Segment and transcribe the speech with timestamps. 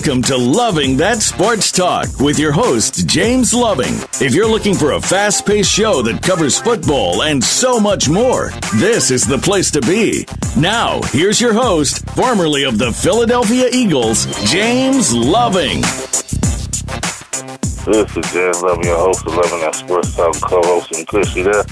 [0.00, 3.92] Welcome to Loving That Sports Talk with your host, James Loving.
[4.18, 8.48] If you're looking for a fast paced show that covers football and so much more,
[8.76, 10.24] this is the place to be.
[10.56, 15.82] Now, here's your host, formerly of the Philadelphia Eagles, James Loving.
[17.84, 21.36] This is James Loving, your host of Loving That Sports Talk, co host, and Chris,
[21.36, 21.64] you there?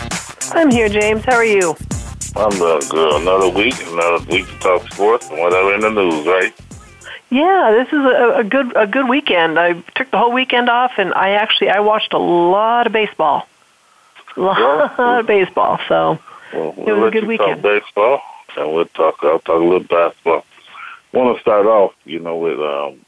[0.53, 1.25] I'm here, James.
[1.25, 1.75] How are you?
[2.37, 3.23] I'm doing good.
[3.23, 6.53] Another week, another week to talk sports and whatever in the news, right?
[7.31, 9.59] Yeah, this is a, a good a good weekend.
[9.59, 13.47] I took the whole weekend off, and I actually I watched a lot of baseball,
[14.37, 15.79] a lot Well, of baseball.
[15.89, 16.19] So
[16.55, 17.61] Well, It we'll was a good weekend.
[17.63, 18.23] baseball,
[18.57, 19.17] and we'll talk.
[19.23, 20.45] I'll talk a little basketball.
[21.13, 23.05] Want to start off, you know, with um,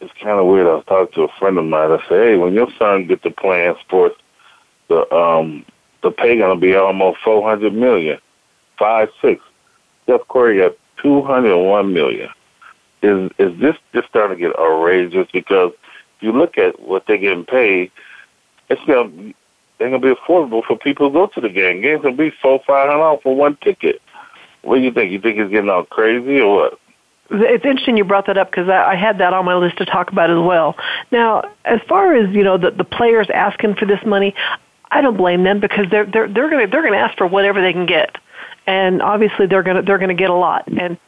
[0.00, 0.66] it's kind of weird.
[0.66, 1.92] I was talking to a friend of mine.
[1.92, 4.20] I said, "Hey, when your son get to playing sports,
[4.88, 5.64] the um,
[6.02, 8.18] the pay gonna be almost four hundred million,
[8.78, 9.42] five six.
[10.04, 12.28] Steph Curry got two hundred and one million.
[13.06, 15.28] Is is this just starting to get outrageous?
[15.32, 15.72] Because
[16.16, 17.90] if you look at what they're getting paid,
[18.68, 19.32] it's gonna
[19.78, 21.82] they're gonna be affordable for people who go to the game.
[21.82, 24.00] Games gonna be four, five hundred dollars for one ticket.
[24.62, 25.12] What do you think?
[25.12, 26.80] You think it's getting all crazy or what?
[27.30, 29.84] it's interesting you brought that up because I, I had that on my list to
[29.84, 30.76] talk about as well.
[31.10, 34.34] Now, as far as you know, the the players asking for this money,
[34.90, 37.26] I don't blame them because they're they're they're going to they're going to ask for
[37.26, 38.16] whatever they can get,
[38.66, 40.98] and obviously they're going to they're going to get a lot, and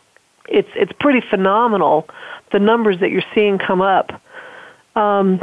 [0.51, 2.09] it's it's pretty phenomenal
[2.53, 4.21] the numbers that you're seeing come up.
[4.97, 5.43] Um,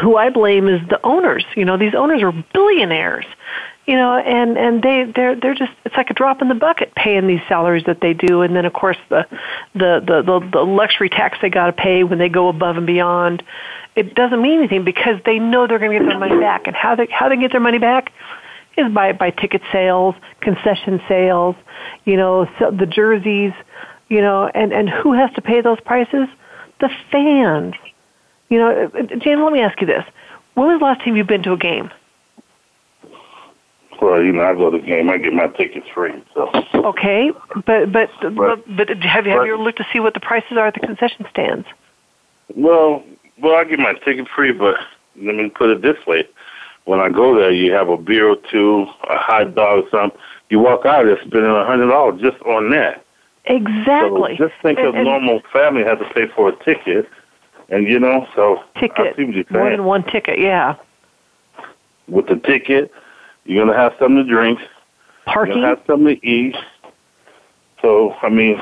[0.00, 1.44] who I blame is the owners.
[1.54, 3.26] You know, these owners are billionaires.
[3.86, 6.94] You know, and and they they're they're just it's like a drop in the bucket
[6.94, 9.26] paying these salaries that they do, and then of course the
[9.74, 12.86] the the the, the luxury tax they got to pay when they go above and
[12.86, 13.42] beyond.
[13.96, 16.76] It doesn't mean anything because they know they're going to get their money back, and
[16.76, 18.12] how they how they get their money back
[18.76, 21.56] is by by ticket sales, concession sales,
[22.04, 23.52] you know, so the jerseys,
[24.10, 26.28] you know, and and who has to pay those prices?
[26.80, 27.74] The fans.
[28.50, 30.04] You know, uh, uh, Jane, let me ask you this:
[30.54, 31.90] When was the last time you've been to a game?
[34.02, 36.12] Well, you know, I go to the game, I get my tickets free.
[36.34, 37.30] So Okay,
[37.66, 40.20] but but but, but have you have but- you ever looked to see what the
[40.20, 41.66] prices are at the concession stands?
[42.56, 43.04] well,
[43.40, 44.76] well, I get my ticket free, but
[45.16, 46.26] let me put it this way:
[46.86, 50.18] when I go there, you have a beer or two, a hot dog, or something.
[50.48, 53.04] You walk out there spending a hundred dollars just on that.
[53.46, 54.36] Exactly.
[54.36, 57.08] So just think And- of and normal family has to pay for a ticket,
[57.68, 60.38] and you know, so ticket, you're more than one ticket.
[60.38, 60.74] Yeah,
[62.08, 62.92] With the ticket,
[63.44, 64.58] you're gonna have something to drink.
[64.60, 64.68] You're
[65.34, 65.54] parking.
[65.56, 66.56] gonna have something to eat.
[67.82, 68.60] So I mean,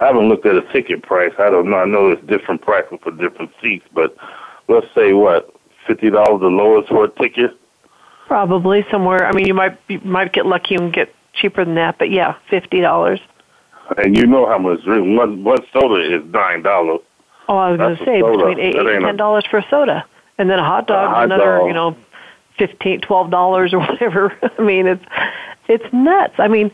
[0.00, 1.32] I haven't looked at a ticket price.
[1.38, 1.76] I don't know.
[1.78, 4.16] I know there's different prices for different seats, but
[4.68, 5.52] let's say what
[5.86, 7.54] fifty dollars the lowest for a ticket.
[8.26, 9.26] Probably somewhere.
[9.26, 12.34] I mean, you might you might get lucky and get cheaper than that, but yeah,
[12.48, 13.20] fifty dollars.
[13.96, 17.00] And you know how much drink one one soda is nine dollars.
[17.48, 20.04] Oh, I was going to say between eight and ten dollars for a soda,
[20.38, 21.66] and then a hot dog, hot another dog.
[21.66, 21.96] you know,
[22.56, 24.36] fifteen, twelve dollars or whatever.
[24.58, 25.04] I mean, it's
[25.68, 26.34] it's nuts.
[26.38, 26.70] I mean,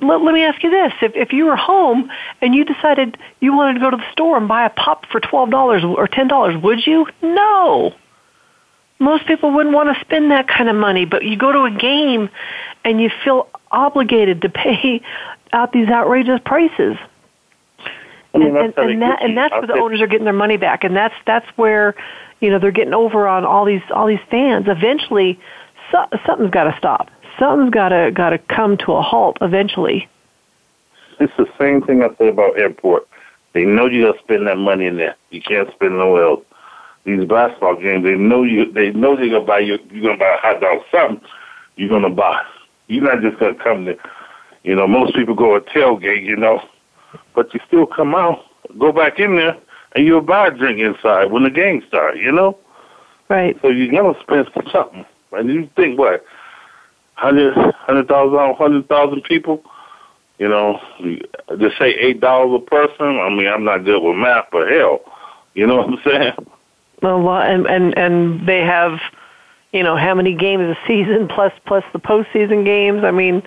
[0.00, 2.10] let, let me ask you this: if if you were home
[2.40, 5.20] and you decided you wanted to go to the store and buy a pop for
[5.20, 7.06] twelve dollars or ten dollars, would you?
[7.22, 7.94] No.
[8.98, 11.70] Most people wouldn't want to spend that kind of money, but you go to a
[11.70, 12.30] game
[12.82, 15.02] and you feel obligated to pay
[15.52, 16.96] out these outrageous prices
[18.36, 20.34] I mean, and, and, that's and that and that's where the owners are getting their
[20.34, 21.94] money back, and that's that's where
[22.40, 24.66] you know they're getting over on all these all these fans.
[24.68, 25.38] Eventually,
[25.90, 27.10] so, something's got to stop.
[27.38, 29.38] Something's got to got to come to a halt.
[29.40, 30.08] Eventually,
[31.18, 33.08] It's the same thing I say about airport.
[33.54, 35.16] They know you gotta spend that money in there.
[35.30, 36.44] You can't spend nowhere else.
[37.04, 38.70] These basketball games, they know you.
[38.70, 39.78] They know they're gonna buy you.
[39.90, 40.82] You're gonna buy a hot dog.
[40.90, 41.26] Something
[41.76, 42.42] you're gonna buy.
[42.88, 43.96] You're not just gonna come there.
[44.66, 46.24] You know, most people go a tailgate.
[46.24, 46.60] You know,
[47.34, 48.40] but you still come out,
[48.78, 49.56] go back in there,
[49.94, 52.18] and you'll buy a drink inside when the game starts.
[52.20, 52.58] You know,
[53.28, 53.56] right?
[53.62, 55.06] so you're gonna spend something.
[55.32, 56.24] And you think what?
[57.14, 59.62] Hundred, hundred thousand, hundred thousand people.
[60.38, 60.80] You know,
[61.58, 63.20] just say eight dollars a person.
[63.20, 65.00] I mean, I'm not good with math, but hell,
[65.54, 66.32] you know what I'm saying?
[67.02, 68.98] A lot, and and and they have,
[69.72, 73.04] you know, how many games a season plus plus the postseason games.
[73.04, 73.42] I mean,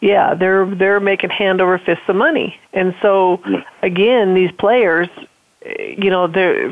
[0.00, 3.42] yeah, they're they're making hand over fist of money, and so
[3.82, 5.08] again, these players,
[5.62, 6.70] eh, you know, they're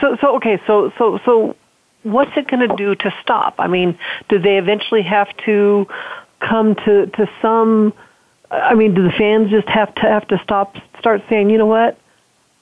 [0.00, 1.56] so so okay, so so so
[2.02, 3.54] what's it going to do to stop?
[3.58, 3.98] I mean,
[4.28, 5.86] do they eventually have to
[6.40, 7.94] come to to some?
[8.50, 11.66] I mean, do the fans just have to have to stop, start saying, you know
[11.66, 11.98] what,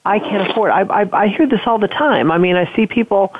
[0.05, 0.71] I can't afford.
[0.71, 2.31] I I, I hear this all the time.
[2.31, 3.33] I mean, I see people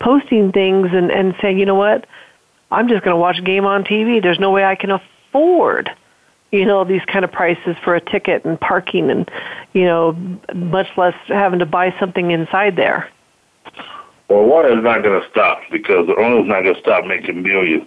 [0.00, 2.06] posting things and and saying, you know what,
[2.70, 4.22] I'm just going to watch a game on TV.
[4.22, 5.90] There's no way I can afford
[6.52, 9.30] you know, these kind of prices for a ticket and parking and,
[9.72, 10.12] you know,
[10.54, 13.08] much less having to buy something inside there.
[14.28, 17.42] Well, water is not going to stop because the owner's not going to stop making
[17.42, 17.86] millions,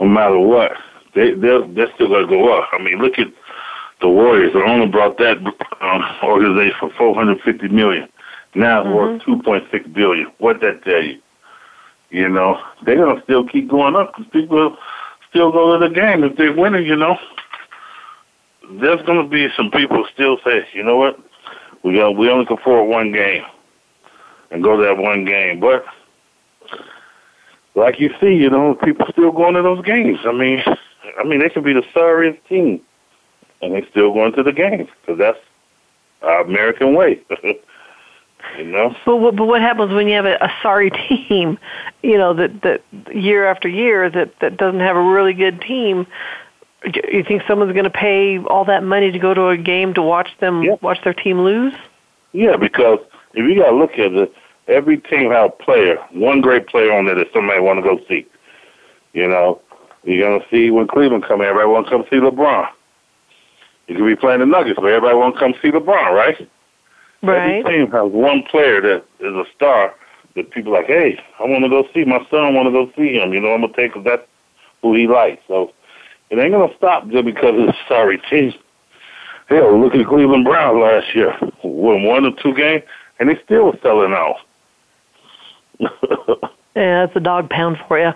[0.00, 0.72] no matter what.
[1.14, 2.68] They they're, they're still going to go up.
[2.72, 3.28] I mean, look at
[4.00, 4.52] the Warriors.
[4.52, 5.38] The owner brought that
[5.80, 8.08] um, organization for four hundred fifty million.
[8.54, 8.96] Now it's mm-hmm.
[8.96, 10.30] worth two point six billion.
[10.38, 11.20] What that tell you?
[12.10, 14.76] You know, they're to still keep going up because people
[15.30, 16.84] still go to the game if they're winning.
[16.84, 17.16] You know,
[18.80, 21.18] there's to be some people still say, you know what,
[21.84, 23.44] we got we only can afford one game
[24.50, 25.60] and go to that one game.
[25.60, 25.84] But
[27.74, 30.18] like you see, you know, people still going to those games.
[30.24, 30.62] I mean,
[31.18, 32.80] I mean, they can be the sorriest team,
[33.62, 35.38] and they still going to the games because that's
[36.22, 37.20] our American way.
[38.58, 38.94] you know.
[39.04, 41.58] But what, but what happens when you have a, a sorry team?
[42.02, 42.82] You know that that
[43.14, 46.06] year after year that that doesn't have a really good team.
[46.84, 50.02] You think someone's going to pay all that money to go to a game to
[50.02, 50.76] watch them yeah.
[50.80, 51.74] watch their team lose?
[52.32, 53.00] Yeah, because
[53.34, 54.32] if you got to look at it,
[54.66, 58.00] every team has a player, one great player on there that somebody want to go
[58.08, 58.26] see.
[59.12, 59.60] You know,
[60.04, 62.68] you're gonna see when Cleveland come in, everybody want to come see LeBron.
[63.88, 66.48] You could be playing the Nuggets, but everybody want to come see LeBron, right?
[67.22, 67.60] Right.
[67.60, 69.94] Every team has one player that is a star
[70.36, 72.54] that people like, hey, I want to go see my son.
[72.54, 73.32] want to go see him.
[73.32, 74.26] You know, I'm gonna take because that's
[74.82, 75.42] who he likes.
[75.48, 75.72] So
[76.30, 78.54] it ain't gonna stop just because it's a sorry team.
[79.48, 81.36] Hell, look at Cleveland Browns last year.
[81.64, 82.84] Won one or two games,
[83.18, 84.36] and they still selling out.
[85.80, 88.12] yeah, that's a dog pound for you.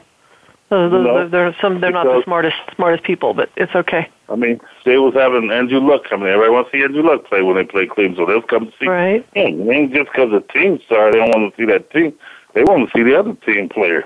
[0.70, 1.81] Those, those, no, they're some.
[1.81, 4.08] They're not the smartest smartest people, but it's okay.
[4.31, 6.28] I mean, they was having Andrew Luck coming.
[6.28, 8.72] Everybody wants to see Andrew Luck play when they play Cleveland, so they'll come to
[8.81, 9.26] see right.
[9.34, 9.69] him.
[9.69, 12.14] It ain't just because the team's sorry they don't want to see that team.
[12.55, 14.05] They want to see the other team player.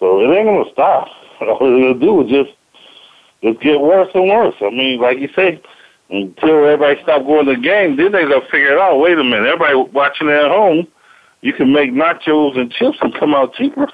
[0.00, 1.08] So it ain't gonna stop.
[1.40, 2.56] All they're gonna do is just
[3.42, 4.54] just get worse and worse.
[4.62, 5.60] I mean, like you say,
[6.08, 8.98] until everybody stop going to the game, then they gonna figure it out.
[9.00, 10.88] Wait a minute, everybody watching at home,
[11.42, 13.88] you can make nachos and chips and come out cheaper.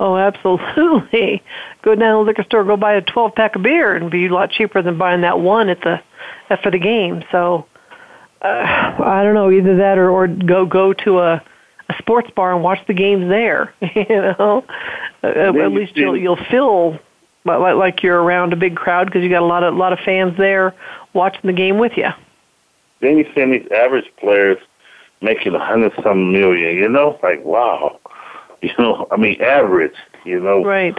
[0.00, 1.42] Oh, absolutely.
[1.82, 4.26] Go down to the liquor store, go buy a 12 pack of beer, and be
[4.26, 6.00] a lot cheaper than buying that one at the
[6.48, 7.22] at for the game.
[7.30, 7.66] So,
[8.42, 11.42] uh, I don't know either that or or go go to a
[11.90, 13.74] a sports bar and watch the games there.
[13.94, 14.64] you know,
[15.22, 16.98] uh, at least you'll you'll feel
[17.44, 19.92] like, like you're around a big crowd because you got a lot of a lot
[19.92, 20.74] of fans there
[21.12, 22.08] watching the game with you.
[23.00, 24.58] Then you see these average players
[25.20, 26.76] making a hundred some million.
[26.76, 27.98] You know, like wow.
[28.62, 29.94] You know, I mean, average.
[30.26, 30.98] You know, right.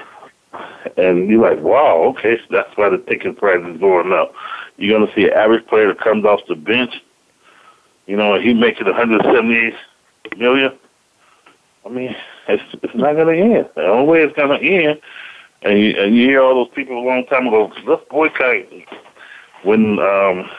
[0.98, 4.34] And you're like, wow, okay, so that's why the ticket price is going up.
[4.78, 6.94] You're going to see an average player that comes off the bench.
[8.08, 9.74] You know, he making 178
[10.38, 10.72] million.
[11.86, 12.16] I mean,
[12.48, 13.70] it's it's not going to end.
[13.76, 15.00] The only way it's going to end,
[15.64, 18.66] and you, and you hear all those people a long time ago, let's boycott
[19.64, 20.50] when um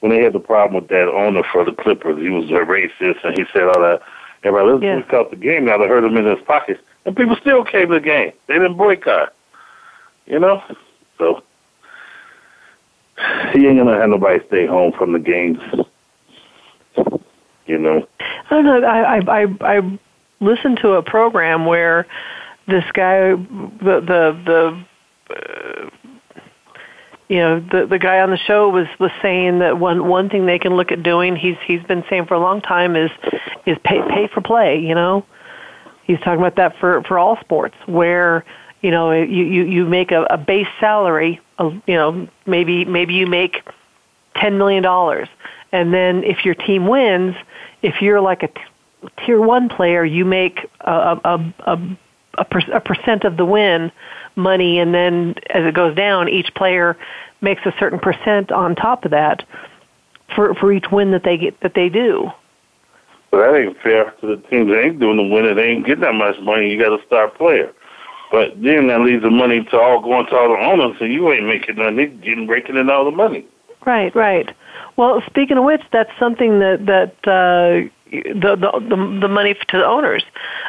[0.00, 2.20] when they had the problem with that owner for the Clippers.
[2.20, 4.00] He was a racist, and he said all that.
[4.44, 5.00] Everybody, let's yeah.
[5.00, 5.64] boycott the game.
[5.64, 8.32] Now they heard him in his pockets, and people still came to the game.
[8.48, 9.34] They didn't boycott.
[10.26, 10.62] You know,
[11.18, 11.42] so
[13.52, 15.58] he ain't gonna have nobody stay home from the games.
[17.66, 18.06] You know.
[18.20, 18.82] I don't know.
[18.82, 19.98] I I I, I
[20.40, 22.06] listened to a program where
[22.66, 24.84] this guy, the the the.
[25.34, 25.90] Uh,
[27.32, 30.44] you know the the guy on the show was was saying that one one thing
[30.44, 33.10] they can look at doing he's he's been saying for a long time is
[33.64, 35.24] is pay pay for play you know?
[36.04, 38.44] He's talking about that for for all sports where
[38.82, 43.14] you know you you you make a, a base salary of, you know maybe maybe
[43.14, 43.62] you make
[44.36, 45.28] ten million dollars.
[45.72, 47.34] And then if your team wins
[47.80, 48.60] if you're like a t-
[49.24, 51.76] tier one player you make a a a,
[52.36, 53.90] a, a percent of the win
[54.36, 56.96] money, and then as it goes down, each player
[57.42, 59.44] makes a certain percent on top of that
[60.34, 62.30] for for each win that they get that they do.
[63.32, 65.54] Well, that ain't fair to the teams that ain't doing the win.
[65.56, 66.70] They ain't getting that much money.
[66.70, 67.72] You got to start player.
[68.30, 71.30] But then that leaves the money to all going to all the owners, and you
[71.32, 71.96] ain't making nothing.
[71.96, 73.46] They getting breaking in all the money.
[73.84, 74.54] Right, right.
[74.96, 79.76] Well, speaking of which, that's something that that uh, the, the the the money to
[79.78, 80.22] the owners.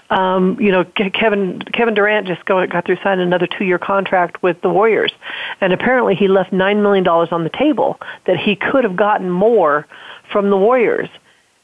[0.09, 4.41] Um, you know, Kevin Kevin Durant just go, got through signing another two year contract
[4.41, 5.11] with the Warriors,
[5.59, 9.29] and apparently he left nine million dollars on the table that he could have gotten
[9.29, 9.85] more
[10.31, 11.09] from the Warriors,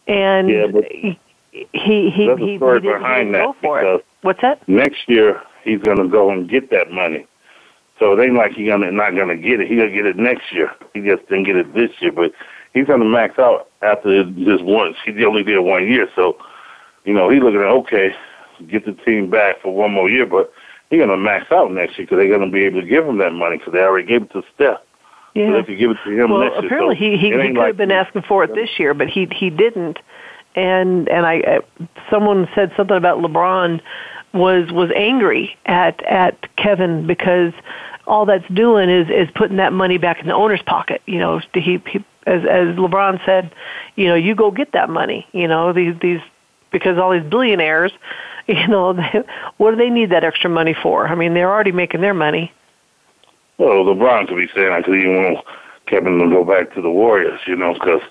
[0.08, 1.20] and yeah, he
[1.52, 4.06] he he, he, story he behind that go for it.
[4.22, 4.68] What's that?
[4.68, 7.26] Next year he's going to go and get that money.
[8.00, 9.68] So it ain't like he's gonna not gonna get it.
[9.68, 10.72] He gonna get it next year.
[10.94, 12.32] He just didn't get it this year, but
[12.74, 14.98] he's gonna max out after this once.
[15.06, 16.38] He only did one year, so
[17.06, 18.16] you know he's looking at okay,
[18.68, 20.26] get the team back for one more year.
[20.26, 20.52] But
[20.90, 23.06] he's going to max out next year because they're going to be able to give
[23.06, 24.80] him that money because they already gave it to Steph.
[25.36, 25.48] Yeah.
[25.48, 26.66] So they could give it to him well, next year.
[26.66, 29.08] apparently So he he, he could like have been asking for it this year, but
[29.10, 30.00] he he didn't.
[30.56, 33.82] And and I uh, someone said something about LeBron
[34.34, 37.54] was was angry at at Kevin because
[38.08, 41.02] all that's doing is is putting that money back in the owner's pocket.
[41.06, 43.52] You know, he, he as as LeBron said,
[43.96, 45.28] you know, you go get that money.
[45.32, 46.22] You know, these these
[46.72, 47.92] because all these billionaires,
[48.48, 49.24] you know, they,
[49.58, 51.08] what do they need that extra money for?
[51.08, 52.52] I mean, they're already making their money.
[53.58, 55.46] Well, LeBron could be saying because he didn't want
[55.88, 58.02] Kevin to go back to the Warriors, you know, because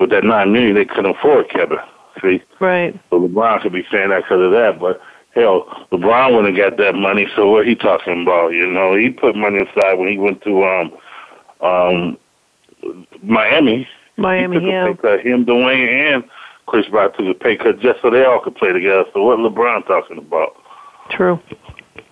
[0.00, 1.78] with that nine million they couldn't afford Kevin.
[2.20, 2.98] See, Right.
[3.10, 4.80] so LeBron could be saying that because of that.
[4.80, 5.00] But
[5.34, 7.28] hell, LeBron wouldn't have got that money.
[7.36, 8.48] So what he talking about?
[8.48, 10.92] You know, he put money aside when he went to um
[11.60, 12.18] um
[13.22, 13.88] Miami.
[14.16, 14.86] Miami, he took yeah.
[14.86, 15.20] pay cut.
[15.20, 16.24] Him, Dwyane, and
[16.66, 19.04] Chris Brown took a pay cut just so they all could play together.
[19.14, 20.56] So what LeBron talking about?
[21.10, 21.40] True.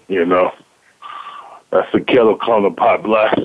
[0.08, 0.52] You know,
[1.70, 3.36] that's the kettle calling the pot black.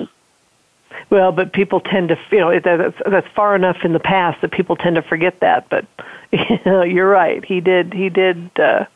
[1.10, 4.52] Well, but people tend to, you know, that's that's far enough in the past that
[4.52, 5.68] people tend to forget that.
[5.68, 5.86] But
[6.32, 7.44] you know, you're right.
[7.44, 8.86] He did he did uh,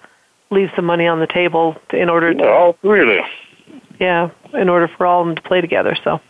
[0.51, 3.81] leave some money on the table in order to, all three of them.
[4.01, 5.97] yeah, in order for all of them to play together.
[6.05, 6.21] So,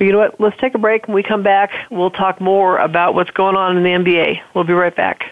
[0.00, 0.40] but you know what?
[0.40, 1.08] Let's take a break.
[1.08, 4.40] When we come back, we'll talk more about what's going on in the NBA.
[4.54, 5.24] We'll be right back.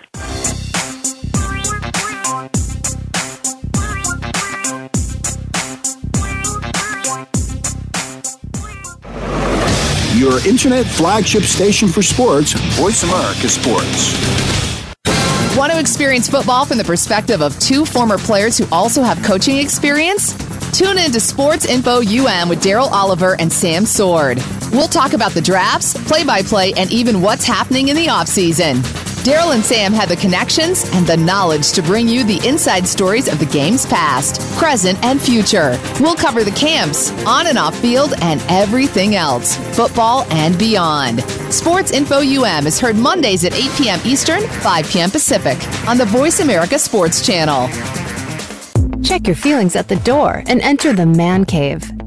[10.14, 14.14] Your internet flagship station for sports, Voice America Sports.
[15.56, 19.56] Want to experience football from the perspective of two former players who also have coaching
[19.56, 20.36] experience?
[20.76, 24.38] Tune in to Sports Info UM with Daryl Oliver and Sam Sword.
[24.72, 28.82] We'll talk about the drafts, play by play, and even what's happening in the offseason.
[29.24, 33.28] Daryl and Sam have the connections and the knowledge to bring you the inside stories
[33.28, 35.78] of the game's past, present, and future.
[36.00, 41.22] We'll cover the camps, on and off field, and everything else, football and beyond.
[41.52, 44.00] Sports Info UM is heard Mondays at 8 p.m.
[44.04, 45.10] Eastern, 5 p.m.
[45.10, 45.58] Pacific
[45.88, 47.68] on the Voice America Sports Channel.
[49.02, 51.97] Check your feelings at the door and enter the man cave.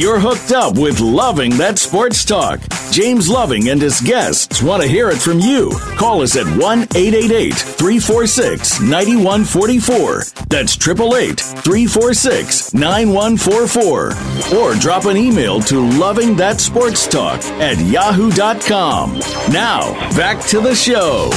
[0.00, 2.58] You're hooked up with Loving That Sports Talk.
[2.90, 5.72] James Loving and his guests want to hear it from you.
[5.98, 10.22] Call us at 1 888 346 9144.
[10.48, 14.58] That's 888 346 9144.
[14.58, 19.18] Or drop an email to Loving That Sports Talk at yahoo.com.
[19.52, 21.28] Now, back to the show.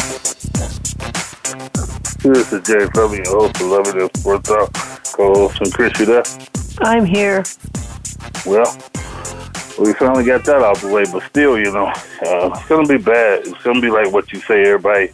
[2.24, 4.74] This is Jay Loving, host of Loving That Sports Talk.
[5.18, 6.24] Co-host and Chris, you there?
[6.80, 7.44] I'm here.
[8.46, 8.78] Well,
[9.80, 12.98] we finally got that out the way, but still, you know, uh, it's gonna be
[12.98, 13.48] bad.
[13.48, 14.62] It's gonna be like what you say.
[14.64, 15.12] Everybody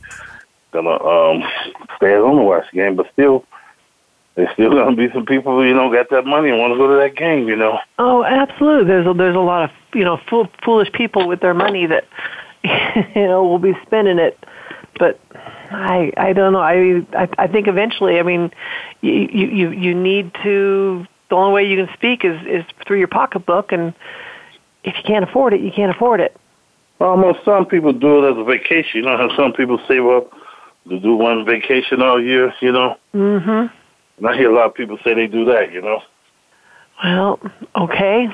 [0.72, 1.44] gonna um,
[1.96, 3.46] stay at home and watch the game, but still,
[4.36, 6.78] there's still gonna be some people who you know got that money and want to
[6.78, 7.48] go to that game.
[7.48, 8.86] You know, Oh, absolutely.
[8.88, 12.06] There's a, there's a lot of you know fool, foolish people with their money that
[12.64, 14.38] you know will be spending it,
[14.98, 15.20] but
[15.72, 16.62] I I don't know.
[16.62, 18.20] I I, I think eventually.
[18.20, 18.52] I mean,
[19.02, 21.06] you, you you you need to.
[21.30, 23.94] The only way you can speak is is through your pocketbook, and
[24.84, 26.36] if you can't afford it, you can't afford it.
[27.00, 28.92] almost some people do it as a vacation.
[29.00, 30.32] You know how some people save up
[30.90, 32.54] to do one vacation all year.
[32.62, 33.68] You know, Mm-hmm.
[34.18, 35.72] and I hear a lot of people say they do that.
[35.72, 36.02] You know,
[37.04, 37.40] Well,
[37.76, 38.28] okay.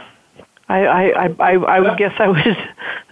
[0.70, 2.58] I I I I, I would guess I would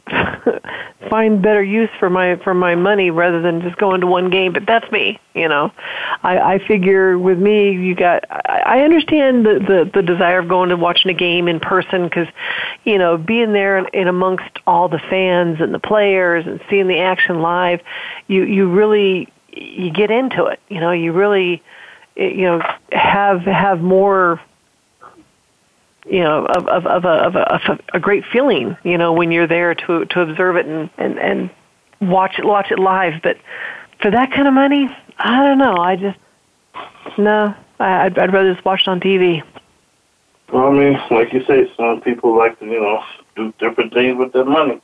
[1.09, 4.51] find better use for my for my money rather than just going to one game.
[4.51, 5.71] But that's me, you know.
[6.23, 8.23] I I figure with me, you got.
[8.29, 12.03] I, I understand the, the the desire of going to watching a game in person
[12.03, 12.27] because,
[12.83, 16.87] you know, being there and, in amongst all the fans and the players and seeing
[16.87, 17.79] the action live,
[18.27, 20.59] you you really you get into it.
[20.67, 21.63] You know, you really
[22.15, 24.41] you know have have more
[26.05, 29.31] you know of of of a of a, of a, great feeling you know when
[29.31, 31.49] you're there to to observe it and and and
[32.01, 33.37] watch it watch it live but
[34.01, 36.17] for that kind of money i don't know i just
[37.17, 39.43] no i I'd, I'd rather just watch it on TV.
[40.53, 43.03] Well, I mean, like you say, some people like to, you know,
[43.35, 44.79] do different things with their money.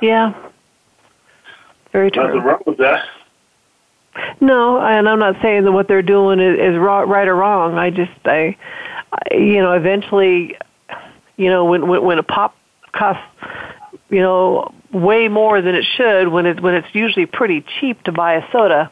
[0.00, 0.32] Yeah.
[1.90, 2.26] Very true.
[2.26, 3.08] Nothing wrong with that.
[4.40, 7.74] No, and I'm not saying that what they're doing is, is right or wrong.
[7.74, 8.56] I just, I
[9.30, 10.56] you know, eventually,
[11.36, 12.56] you know, when when, when a pop
[12.92, 13.22] costs,
[14.08, 18.12] you know, way more than it should, when it when it's usually pretty cheap to
[18.12, 18.90] buy a soda,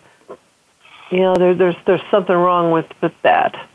[1.11, 3.69] you know, there, there's there's something wrong with with that.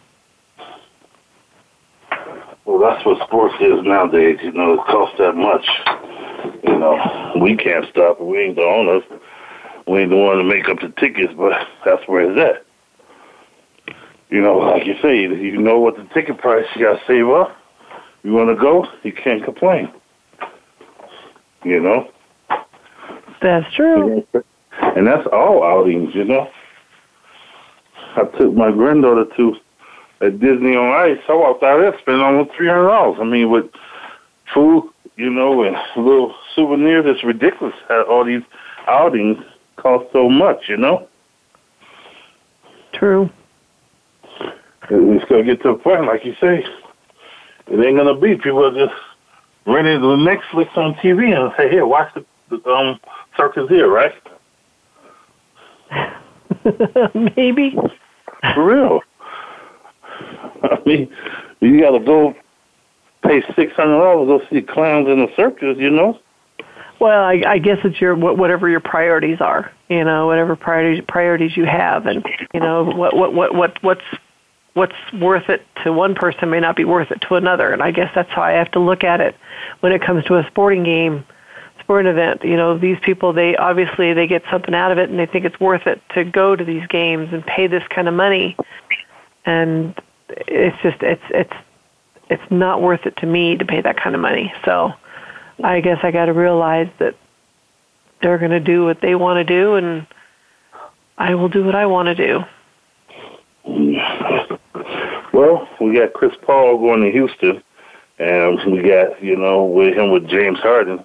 [2.65, 4.39] Well, that's what sports is nowadays.
[4.41, 5.67] You know, it costs that much.
[6.63, 8.21] You know, we can't stop.
[8.21, 9.03] We ain't the owners.
[9.85, 11.51] We ain't the one to make up the tickets, but
[11.83, 12.62] that's where it's at.
[14.33, 17.29] You know, like you say, you know what the ticket price you got to save
[17.29, 17.55] up.
[18.23, 19.91] You want to go, you can't complain.
[21.63, 22.09] You know.
[23.43, 24.25] That's true.
[24.73, 26.49] And that's all outings, you know.
[28.15, 29.55] I took my granddaughter to
[30.21, 31.19] at Disney on Ice.
[31.29, 33.19] I walked out there spending almost three hundred dollars.
[33.21, 33.65] I mean, with
[34.51, 37.05] food, you know, and little souvenirs.
[37.05, 38.41] It's ridiculous how all these
[38.87, 39.37] outings
[39.75, 41.07] cost so much, you know.
[42.93, 43.29] True.
[44.89, 46.65] It's gonna get to a point, like you say,
[47.67, 48.99] it ain't gonna be people are just
[49.65, 52.99] renting the Netflix on TV and say, "Here, watch the, the um
[53.37, 54.13] circus here," right?
[57.35, 57.75] Maybe.
[58.53, 59.01] For real.
[60.63, 61.09] I mean,
[61.59, 62.35] you got to go
[63.23, 66.19] pay six hundred dollars to go see clowns in the circus, you know.
[66.99, 69.71] Well, I, I guess it's your whatever your priorities are.
[69.89, 74.05] You know, whatever priorities priorities you have, and you know what what what what what's
[74.73, 77.71] what's worth it to one person may not be worth it to another.
[77.71, 79.35] And I guess that's how I have to look at it
[79.81, 81.25] when it comes to a sporting game,
[81.79, 82.43] sporting event.
[82.43, 85.45] You know, these people they obviously they get something out of it, and they think
[85.45, 88.57] it's worth it to go to these games and pay this kind of money.
[89.45, 91.53] And it's just it's it's
[92.29, 94.51] it's not worth it to me to pay that kind of money.
[94.65, 94.93] So
[95.63, 97.15] I guess I got to realize that
[98.21, 100.07] they're going to do what they want to do, and
[101.17, 102.43] I will do what I want to do.
[105.33, 107.63] Well, we got Chris Paul going to Houston,
[108.19, 111.03] and we got you know with him with James Harden,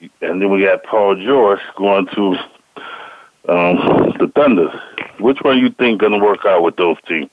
[0.00, 2.28] and then we got Paul George going to
[3.52, 4.68] um, the Thunder.
[5.20, 7.30] Which one you think going to work out with those teams?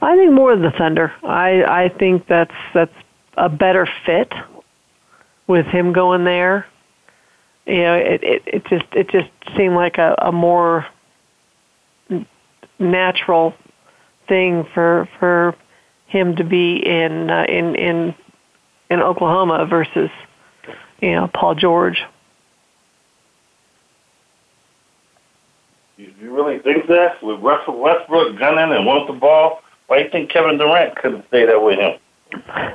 [0.00, 1.12] I think more of the Thunder.
[1.24, 2.94] I I think that's that's
[3.36, 4.32] a better fit
[5.48, 6.64] with him going there.
[7.66, 10.86] You know, it it, it just it just seemed like a, a more
[12.78, 13.52] natural
[14.28, 15.54] thing for for
[16.06, 18.14] him to be in uh, in in
[18.90, 20.10] in Oklahoma versus
[21.00, 22.02] you know Paul George.
[25.96, 29.62] You, you really think that with Russell Westbrook gunning and want the ball?
[29.86, 31.98] Why do you think Kevin Durant couldn't stay there with him?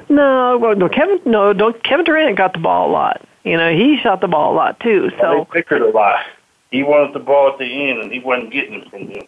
[0.09, 3.21] No, well, no, Kevin, no, don't, Kevin Durant got the ball a lot.
[3.43, 5.09] You know, he shot the ball a lot too.
[5.19, 6.23] So well, they pickered a lot.
[6.71, 9.23] He wanted the ball at the end, and he wasn't getting it from them.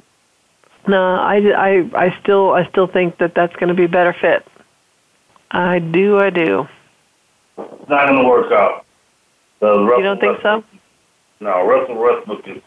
[0.88, 4.13] No, I, I, I still, I still think that that's going to be a better
[4.19, 4.46] fit.
[5.52, 6.67] I do, I do.
[7.58, 8.86] It's not going to work out.
[9.62, 10.63] you don't think so?
[11.39, 12.62] No, Russell Westbrook is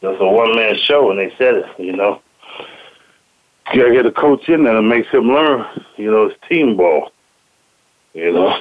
[0.00, 1.66] just a one man show, and they said it.
[1.78, 2.22] You know,
[3.72, 5.66] you gotta get a coach in there that makes him learn.
[5.98, 7.12] You know, it's team ball.
[8.14, 8.58] You know,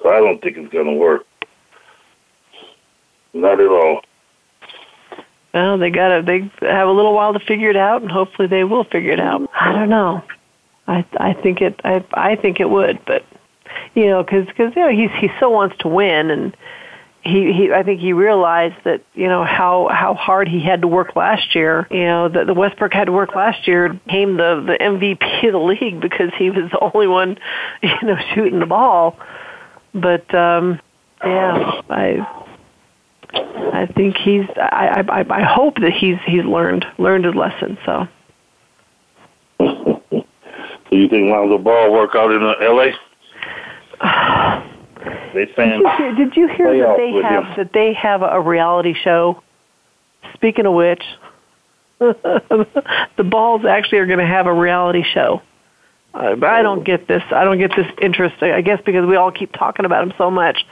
[0.00, 1.26] so I don't think it's gonna work.
[3.34, 4.02] Not at all.
[5.56, 8.46] Well, they got to they have a little while to figure it out, and hopefully
[8.46, 9.48] they will figure it out.
[9.58, 10.22] I don't know.
[10.86, 13.24] I I think it I I think it would, but
[13.94, 16.54] you know, because because you know he's he so wants to win, and
[17.22, 20.88] he he I think he realized that you know how how hard he had to
[20.88, 21.86] work last year.
[21.90, 25.52] You know that the Westbrook had to work last year, became the the MVP of
[25.52, 27.38] the league because he was the only one,
[27.82, 29.18] you know, shooting the ball.
[29.94, 30.80] But um
[31.24, 32.45] yeah, I
[33.72, 34.44] I think he's.
[34.56, 37.78] I, I I hope that he's he's learned learned his lesson.
[37.84, 38.08] So.
[39.60, 40.24] so
[40.90, 42.92] you think Lonzo Ball work out in uh, L.A.?
[45.34, 45.82] they saying.
[45.82, 47.54] Did you hear, did you hear that they have him.
[47.56, 49.42] that they have a reality show?
[50.34, 51.02] Speaking of which,
[51.98, 55.40] the Balls actually are going to have a reality show.
[56.16, 57.22] Uh, but I don't get this.
[57.30, 58.42] I don't get this interest.
[58.42, 60.64] I guess because we all keep talking about him so much.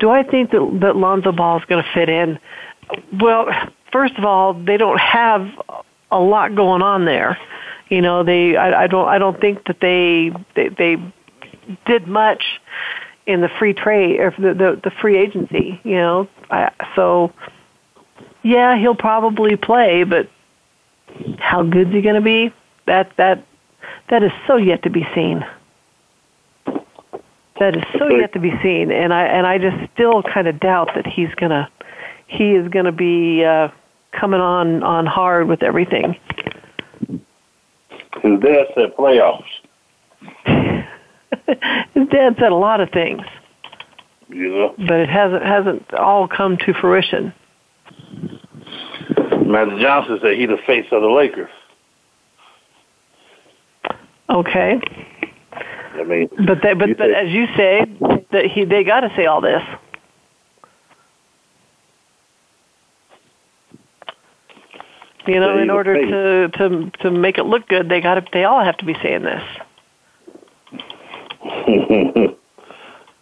[0.00, 2.38] Do I think that that Lonzo Ball is going to fit in?
[3.20, 3.46] Well,
[3.92, 5.48] first of all, they don't have
[6.10, 7.38] a lot going on there.
[7.88, 8.56] You know, they.
[8.56, 9.08] I, I don't.
[9.08, 10.96] I don't think that they they, they
[11.86, 12.42] did much
[13.24, 15.80] in the free trade or the the, the free agency.
[15.84, 17.32] You know, I, so
[18.42, 20.28] yeah, he'll probably play, but
[21.38, 22.52] How good's he going to be?
[22.86, 23.44] That that
[24.10, 25.44] that is so yet to be seen.
[27.58, 30.58] That is so yet to be seen, and I and I just still kind of
[30.58, 31.70] doubt that he's gonna
[32.26, 33.68] he is gonna be uh,
[34.12, 36.16] coming on on hard with everything.
[38.22, 39.44] His dad said playoffs.
[41.94, 43.22] His dad said a lot of things,
[44.28, 47.32] You know, but it hasn't hasn't all come to fruition.
[49.44, 51.50] Magic Johnson said he the face of the Lakers.
[54.32, 54.80] Okay,
[55.94, 57.84] I mean, but they, but but say- as you say,
[58.32, 59.62] that he they got to say all this.
[65.26, 68.44] You know, in order to to to make it look good, they got to they
[68.44, 69.42] all have to be saying this.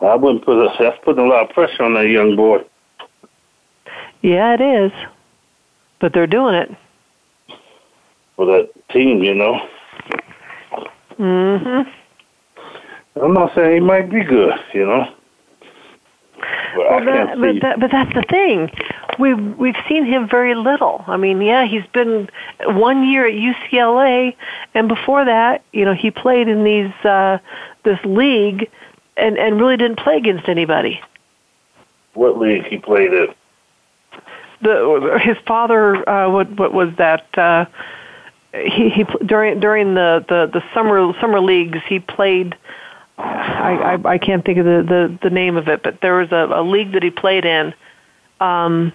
[0.01, 2.59] I wouldn't put a, that's putting a lot of pressure on that young boy.
[4.23, 4.93] Yeah, it is,
[6.01, 6.71] but they're doing it.
[8.37, 9.59] for that team, you know.
[11.21, 11.83] Hmm
[13.23, 15.05] I'm not saying he might be good, you know.
[16.75, 18.71] But Well, that, but that, but that's the thing.
[19.19, 21.05] We've we've seen him very little.
[21.07, 22.31] I mean, yeah, he's been
[22.65, 24.35] one year at UCLA,
[24.73, 27.39] and before that, you know, he played in these uh,
[27.85, 28.71] this league,
[29.19, 31.01] and and really didn't play against anybody.
[32.15, 33.27] what league he played in?
[34.63, 37.27] The his father, uh, what what was that?
[37.37, 37.67] Uh,
[38.53, 42.57] he he during during the, the the summer summer leagues he played.
[43.19, 46.33] I, I I can't think of the, the the name of it, but there was
[46.33, 47.75] a, a league that he played in
[48.41, 48.93] um,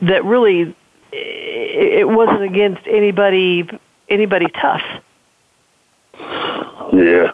[0.00, 0.74] that really
[1.12, 3.68] it, it wasn't against anybody
[4.08, 4.82] anybody tough.
[6.92, 7.32] Yeah.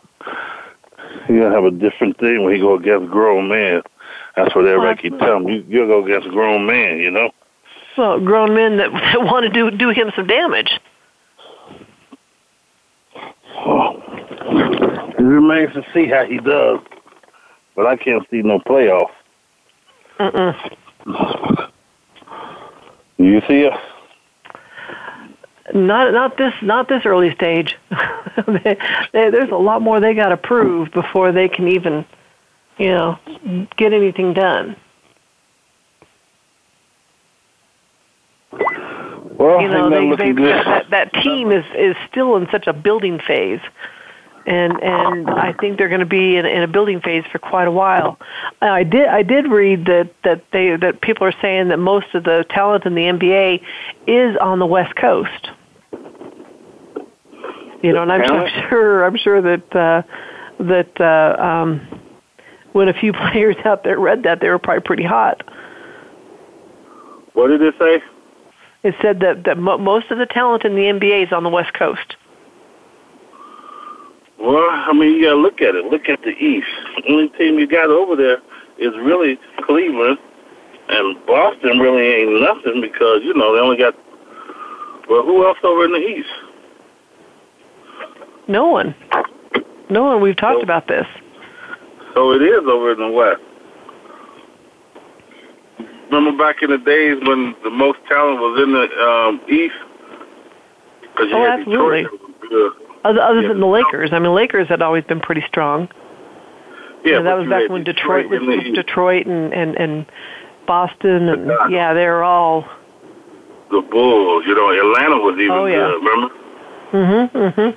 [1.28, 3.82] You're gonna have a different thing when you go against grown men.
[4.36, 5.64] That's what everybody keep telling me.
[5.68, 7.30] You you go against a grown man, you know?
[7.96, 10.80] Well, grown men that, that want to do do him some damage.
[13.56, 15.09] Oh.
[15.20, 16.80] It remains to see how he does.
[17.76, 19.10] But I can't see no playoff.
[20.18, 21.70] Mm-mm.
[23.18, 23.74] You see it?
[25.74, 27.76] Not not this not this early stage.
[28.46, 28.78] they,
[29.12, 32.06] they, there's a lot more they got to prove before they can even,
[32.78, 33.18] you know,
[33.76, 34.74] get anything done.
[38.52, 43.20] Well, You know, they, they, that that team is is still in such a building
[43.20, 43.60] phase,
[44.50, 47.68] and and I think they're going to be in, in a building phase for quite
[47.68, 48.18] a while.
[48.60, 52.24] I did I did read that that they that people are saying that most of
[52.24, 53.62] the talent in the NBA
[54.08, 55.50] is on the West Coast.
[57.82, 60.02] You know, and I'm, I'm sure I'm sure that uh,
[60.64, 62.02] that uh, um,
[62.72, 65.42] when a few players out there read that, they were probably pretty hot.
[67.34, 68.02] What did it say?
[68.82, 71.50] It said that that mo- most of the talent in the NBA is on the
[71.50, 72.16] West Coast.
[74.40, 75.84] Well, I mean, you got to look at it.
[75.86, 76.66] Look at the East.
[76.96, 78.38] The only team you got over there
[78.78, 80.18] is really Cleveland,
[80.88, 83.94] and Boston really ain't nothing because you know they only got.
[85.08, 86.28] Well, who else over in the East?
[88.48, 88.94] No one.
[89.90, 90.20] No one.
[90.22, 90.62] We've talked Nope.
[90.64, 91.06] about this.
[92.14, 93.40] So it is over in the West.
[96.10, 99.74] Remember back in the days when the most talent was in the um, East?
[101.02, 102.02] Because you Oh, had absolutely.
[102.02, 102.72] Detroit.
[103.02, 103.18] That was good.
[103.18, 103.48] Other, other Yeah.
[103.48, 104.10] than the Lakers.
[104.12, 105.88] I mean, Lakers had always been pretty strong.
[107.04, 110.06] Yeah, You know, that was back when Detroit was the Detroit and and and
[110.66, 111.70] Boston and Chicago.
[111.74, 112.66] yeah, they were all.
[113.70, 114.44] The Bulls.
[114.46, 115.76] You know, Atlanta was even Oh, yeah.
[115.86, 116.02] good.
[116.04, 116.34] Remember?
[116.92, 117.54] Mhm.
[117.54, 117.74] Mhm.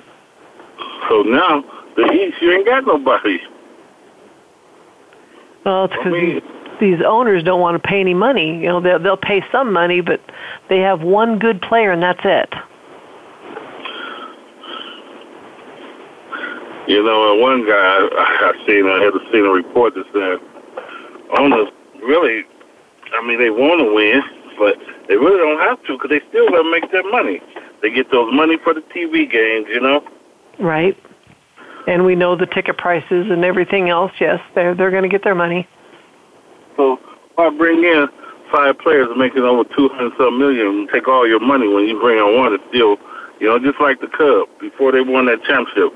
[1.08, 1.64] So now
[1.96, 3.38] the East, you ain't got nobody.
[5.64, 6.34] Well, it's I because mean,
[6.80, 8.58] these, these owners don't want to pay any money.
[8.60, 10.20] You know, they'll they'll pay some money, but
[10.68, 12.52] they have one good player and that's it.
[16.86, 20.38] You know, one guy I, I seen, I had seen a report that said
[21.38, 21.68] owners
[22.02, 22.44] really,
[23.12, 24.22] I mean, they want to win,
[24.58, 24.76] but
[25.08, 27.40] they really don't have to because they still to make their money.
[27.82, 30.04] They get those money for the TV games, you know.
[30.58, 30.96] Right.
[31.86, 34.12] And we know the ticket prices and everything else.
[34.18, 35.68] Yes, they're they're going to get their money.
[36.76, 36.98] So
[37.34, 38.08] why bring in
[38.50, 42.00] five players making over two hundred some million and take all your money when you
[42.00, 42.96] bring in one that's still,
[43.40, 45.92] you know, just like the Cubs before they won that championship.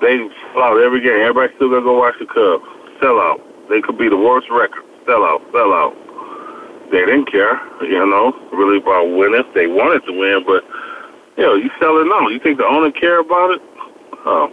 [0.00, 1.20] They sell out every game.
[1.20, 2.64] Everybody still gonna go watch the Cubs.
[3.00, 3.40] Sell out.
[3.68, 4.82] They could be the worst record.
[5.06, 5.42] Sell out.
[5.52, 5.94] Sell out.
[6.90, 9.44] They didn't care, you know, really about winning.
[9.54, 10.64] They wanted to win, but
[11.36, 12.28] you know, you selling out.
[12.28, 13.62] You think the owner care about it?
[14.26, 14.50] Oh.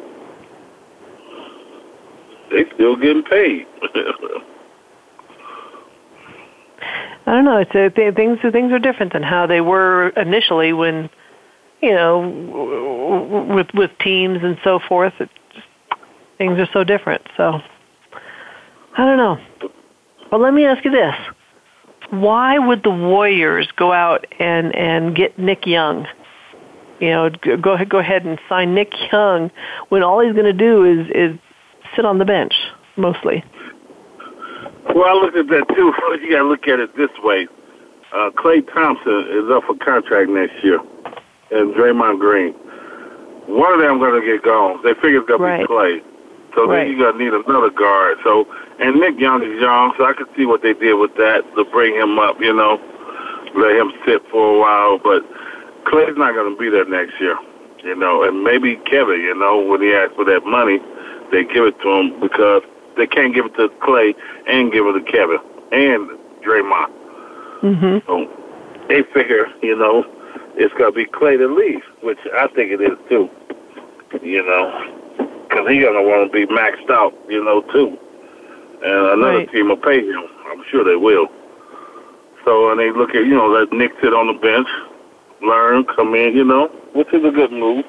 [2.52, 3.66] They still getting paid.
[7.26, 7.58] I don't know.
[7.58, 11.10] It's a, th- things things are different than how they were initially when
[11.82, 15.14] you know, with with teams and so forth.
[15.20, 15.68] It just,
[16.38, 17.22] things are so different.
[17.36, 17.60] So
[18.98, 19.38] I don't know.
[20.30, 21.16] But let me ask you this:
[22.10, 26.08] Why would the Warriors go out and and get Nick Young?
[27.00, 29.52] You know, go go ahead and sign Nick Young
[29.90, 31.40] when all he's going to do is is
[31.96, 32.54] sit on the bench
[32.96, 33.44] mostly.
[34.96, 35.94] Well, I look at that too.
[36.22, 37.48] You got to look at it this way.
[38.12, 40.80] Uh, Klay Thompson is up for contract next year,
[41.52, 42.54] and Draymond Green.
[43.48, 44.80] One of them going to get gone.
[44.84, 45.62] They figure it's going Right.
[45.62, 46.02] to be Klay.
[46.56, 46.86] So Right.
[46.86, 48.18] then you're going to need another guard.
[48.24, 48.48] So
[48.80, 51.64] and Nick Young is young, so I could see what they did with that to
[51.66, 52.40] bring him up.
[52.42, 52.80] You know,
[53.56, 54.98] let him sit for a while.
[55.00, 55.24] But
[55.86, 57.38] Klay's not going to be there next year.
[57.84, 59.22] You know, and maybe Kevin.
[59.22, 60.80] You know, when he asked for that money,
[61.32, 62.62] they give it to him because
[62.98, 64.14] they can't give it to Klay
[64.48, 65.38] and give it to Kevin
[65.72, 66.10] and
[66.44, 66.92] Draymond.
[67.62, 67.98] Mm-hmm.
[68.08, 68.28] So
[68.90, 70.04] they figure, you know,
[70.58, 73.30] it's going to be Klay to leave, which I think it is too.
[74.22, 75.16] You know,
[75.48, 77.98] because he's going to want to be maxed out, you know, too.
[78.84, 79.52] And another Right.
[79.52, 80.24] team will pay him.
[80.50, 81.28] I'm sure they will.
[82.46, 84.68] So, and they look at, you know, let Nick sit on the bench,
[85.42, 87.84] learn, come in, you know, which is a good move.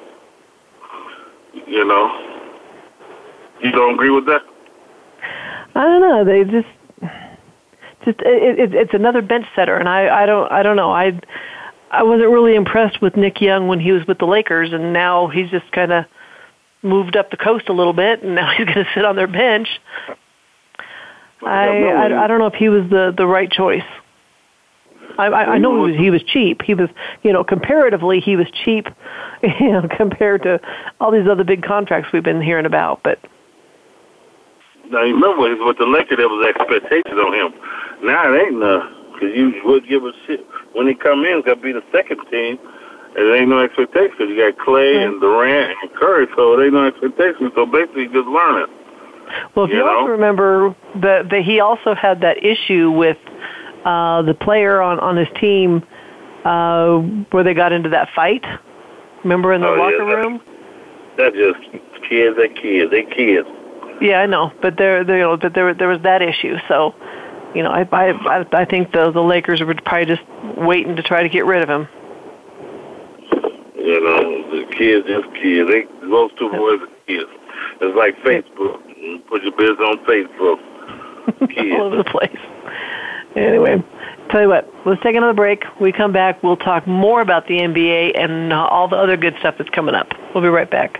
[1.67, 2.11] You know.
[3.61, 4.41] You don't agree with that?
[5.75, 6.23] I don't know.
[6.25, 6.67] They just
[8.05, 10.91] just it, it, it's another bench setter, and I I don't I don't know.
[10.91, 11.19] I
[11.91, 15.27] I wasn't really impressed with Nick Young when he was with the Lakers, and now
[15.27, 16.05] he's just kind of
[16.83, 19.27] moved up the coast a little bit, and now he's going to sit on their
[19.27, 19.67] bench.
[21.41, 23.83] I, I I don't know if he was the the right choice.
[25.17, 26.61] I I, I know he was, he was cheap.
[26.61, 26.89] He was
[27.23, 28.87] you know comparatively he was cheap,
[29.59, 30.59] you know compared to
[30.99, 33.19] all these other big contracts we've been hearing about, but.
[34.89, 37.53] Now you remember with- with the Lakers, there was expectations on him.
[38.03, 41.37] Now it ain't none, because you would give a shit when he come in.
[41.39, 42.57] It's got to be the second team.
[42.59, 46.73] and There ain't no expectation you got Klay and Durant and Curry, so there ain't
[46.73, 47.51] no expectation.
[47.55, 48.67] So basically, just learning.
[49.55, 49.97] Well, if you, You know?
[49.99, 53.17] also remember that that he also had that issue with
[53.85, 55.83] uh, the player on on his team
[56.45, 56.97] uh,
[57.31, 58.43] where they got into that fight.
[59.23, 60.41] Remember in the Oh, yeah, locker that- room?
[61.17, 61.59] That just
[62.09, 62.37] kids.
[62.37, 62.89] They kids.
[62.91, 63.47] They kids.
[64.01, 66.55] Yeah, I know, but there, there, you know, but there, there was that issue.
[66.69, 66.95] So,
[67.55, 70.21] you know, I, I, I- think the the Lakers were probably just
[70.57, 71.87] waiting to try to get rid of him.
[73.75, 75.69] You know, the kids just kids.
[75.69, 77.29] They those two boys are kids.
[77.81, 78.81] It's like Facebook.
[78.97, 80.59] You Put your business on Facebook.
[81.79, 82.37] all over the place.
[83.35, 83.83] Anyway,
[84.31, 85.63] tell you what, let's take another break.
[85.79, 89.55] We come back, we'll talk more about the NBA and all the other good stuff
[89.57, 90.07] that's coming up.
[90.33, 90.99] We'll be right back.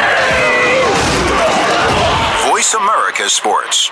[3.29, 3.91] Sports.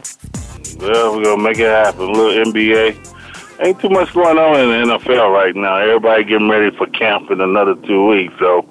[0.81, 2.01] Well, we're to make it happen.
[2.01, 2.97] A little NBA.
[3.59, 5.77] Ain't too much going on in the NFL right now.
[5.77, 8.67] Everybody getting ready for camp in another two weeks, so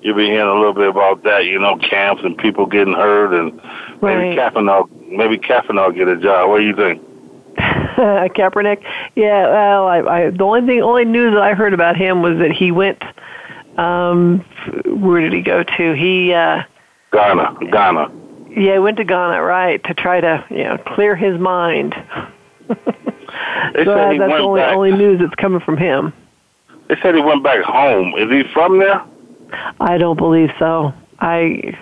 [0.00, 3.34] you'll be hearing a little bit about that, you know, camps and people getting hurt
[3.34, 3.52] and
[4.00, 4.38] maybe Right.
[4.38, 6.48] Kaepernick, maybe Kaepernick get a job.
[6.48, 7.02] What do you think?
[7.58, 8.82] Kaepernick.
[9.14, 12.38] Yeah, well, I, I the only thing, only news that I heard about him was
[12.38, 13.02] that he went.
[13.76, 14.38] Um,
[14.86, 15.92] where did he go to?
[15.92, 16.62] He, uh,
[17.12, 18.19] Ghana, Ghana.
[18.56, 21.94] Yeah, he went to Ghana, right, to try to, you know, clear his mind.
[23.84, 24.76] So uh, that's the only back.
[24.76, 26.12] only news that's coming from him.
[26.88, 28.14] They said he went back home.
[28.18, 29.04] Is he from there?
[29.78, 30.92] I don't believe so.
[31.18, 31.76] I,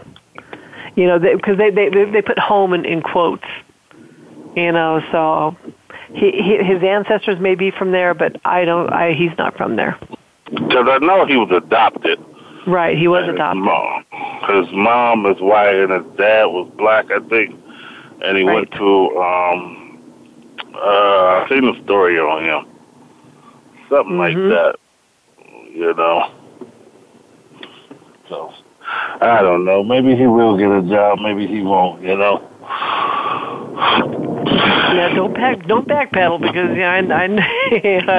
[0.96, 3.46] you know, because they, they they they put home in, in quotes.
[4.54, 5.56] You know, so
[6.12, 8.92] he, he his ancestors may be from there, but I don't.
[8.92, 9.98] I he's not from there.
[10.50, 12.18] Because I know he was adopted.
[12.68, 13.62] Right, he was adopted.
[13.62, 14.04] His mom,
[14.62, 17.56] his mom is white and his dad was black, I think.
[18.22, 20.02] And he went to, um,
[20.74, 22.66] uh, I seen the story on him.
[23.88, 24.50] Something like Mhm.
[24.50, 24.76] that.
[25.72, 26.26] You know.
[28.28, 28.52] So,
[29.22, 29.82] I don't know.
[29.82, 31.20] Maybe he will get a job.
[31.20, 32.42] Maybe he won't, you know.
[34.94, 36.98] Yeah, don't back don't backpedal because yeah, I,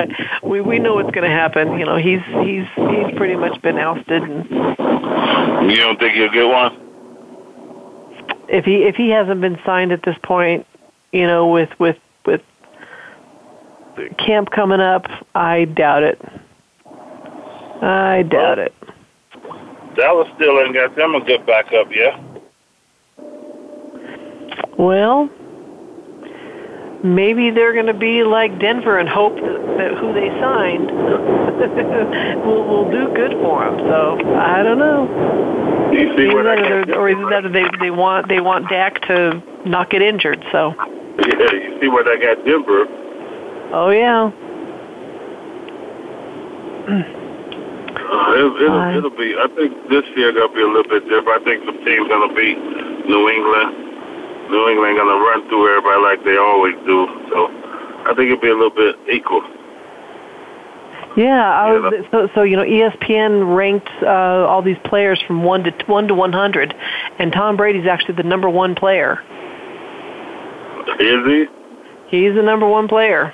[0.06, 1.80] I we we know what's going to happen.
[1.80, 4.50] You know, he's he's he's pretty much been ousted, and
[5.72, 6.90] You don't think he'll get one?
[8.50, 10.66] if he if he hasn't been signed at this point,
[11.12, 12.42] you know, with with with
[14.18, 16.22] camp coming up, I doubt it.
[17.82, 18.74] I doubt it.
[19.96, 22.20] Dallas still ain't got them a good backup, yeah?
[24.80, 25.30] Well,
[27.04, 30.90] maybe they're going to be like Denver and hope that, that who they signed
[32.46, 33.78] will will do good for them.
[33.80, 35.04] So I don't know.
[35.92, 39.90] You see that that or, either that they they want they want Dak to not
[39.90, 40.46] get injured.
[40.52, 40.74] So
[41.28, 42.86] Yeah, you see where that got Denver.
[43.74, 44.32] oh yeah,
[48.10, 49.36] Uh, it, it'll, it'll be.
[49.38, 51.42] I think this year gonna be a little bit different.
[51.42, 52.58] I think some teams gonna beat
[53.06, 53.89] New England.
[54.50, 57.08] New England gonna run through everybody like they always do.
[57.30, 57.48] So
[58.06, 59.42] I think it'll be a little bit equal.
[61.16, 61.52] yeah.
[61.52, 65.72] I was, so so you know ESPN ranked uh, all these players from one to
[65.86, 66.74] one to one hundred,
[67.20, 69.22] and Tom Brady's actually the number one player.
[71.00, 71.48] Is he?
[72.08, 73.34] He's the number one player.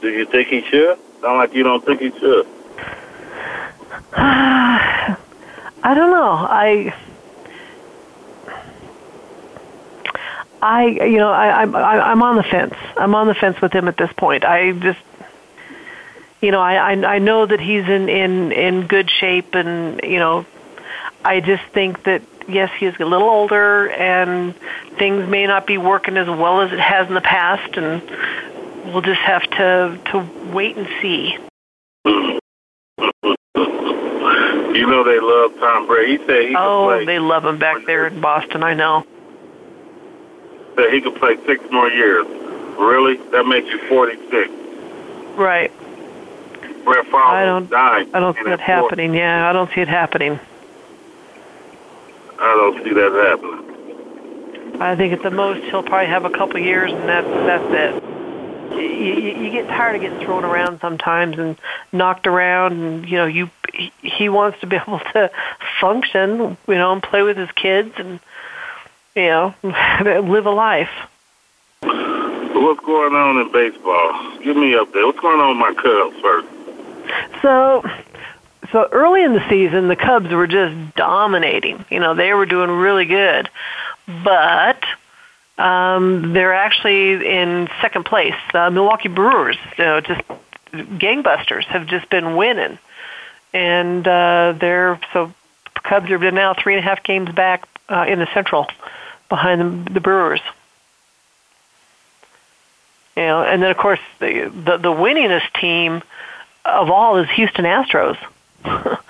[0.00, 0.98] Do you think he should?
[1.22, 2.46] Sound like you don't think he should.
[4.16, 6.32] I don't know.
[6.48, 6.94] I,
[10.64, 12.74] I, you know, I, I'm, I- I'm on the fence.
[12.96, 14.44] I'm on the fence with him at this point.
[14.46, 14.98] I just,
[16.40, 20.18] you know, I, I, I know that he's in, in, in good shape, and you
[20.18, 20.46] know,
[21.22, 24.54] I just think that yes, he's a little older, and
[24.98, 28.02] things may not be working as well as it has in the past, and
[28.92, 31.36] we'll just have to to wait and see.
[34.76, 36.18] You know they love Tom Brady.
[36.18, 37.04] He said he Oh, play.
[37.04, 38.62] they love him back there in Boston.
[38.62, 39.06] I know.
[40.76, 42.26] Said he could play six more years.
[42.78, 43.16] Really?
[43.30, 44.50] That makes you forty six.
[45.36, 45.70] Right.
[46.84, 48.08] Brett Favre I don't- died.
[48.12, 48.60] I don't see it his 40s.
[48.60, 49.14] happening.
[49.14, 50.38] Yeah, I don't see it happening.
[52.38, 54.80] I don't see that happening.
[54.82, 58.02] I think at the most he'll probably have a couple years, and that's that's it.
[58.74, 61.56] You, you, you get tired of getting thrown around sometimes and
[61.92, 65.30] knocked around, and you know you he- he wants to be able to
[65.80, 68.18] function, you know, and play with his kids, and
[69.14, 70.90] you know live a life.
[71.82, 74.38] What's going on in baseball?
[74.42, 75.06] Give me up there.
[75.06, 77.42] What's going on with my Cubs first?
[77.42, 77.84] So,
[78.72, 81.84] so early in the season, the Cubs were just dominating.
[81.90, 83.50] You know, they were doing really good,
[84.06, 84.82] but
[85.58, 88.34] um, they're actually in second place.
[88.54, 90.22] Uh, Milwaukee Brewers, you know, just
[90.72, 92.78] gangbusters have just been winning,
[93.52, 95.32] and uh, they're so
[95.82, 98.66] Cubs are now three and a half games back uh, in the Central,
[99.34, 100.40] behind the, the Brewers.
[103.16, 106.02] You know, and then of course the the, the winningest team
[106.64, 108.16] of all is Houston Astros.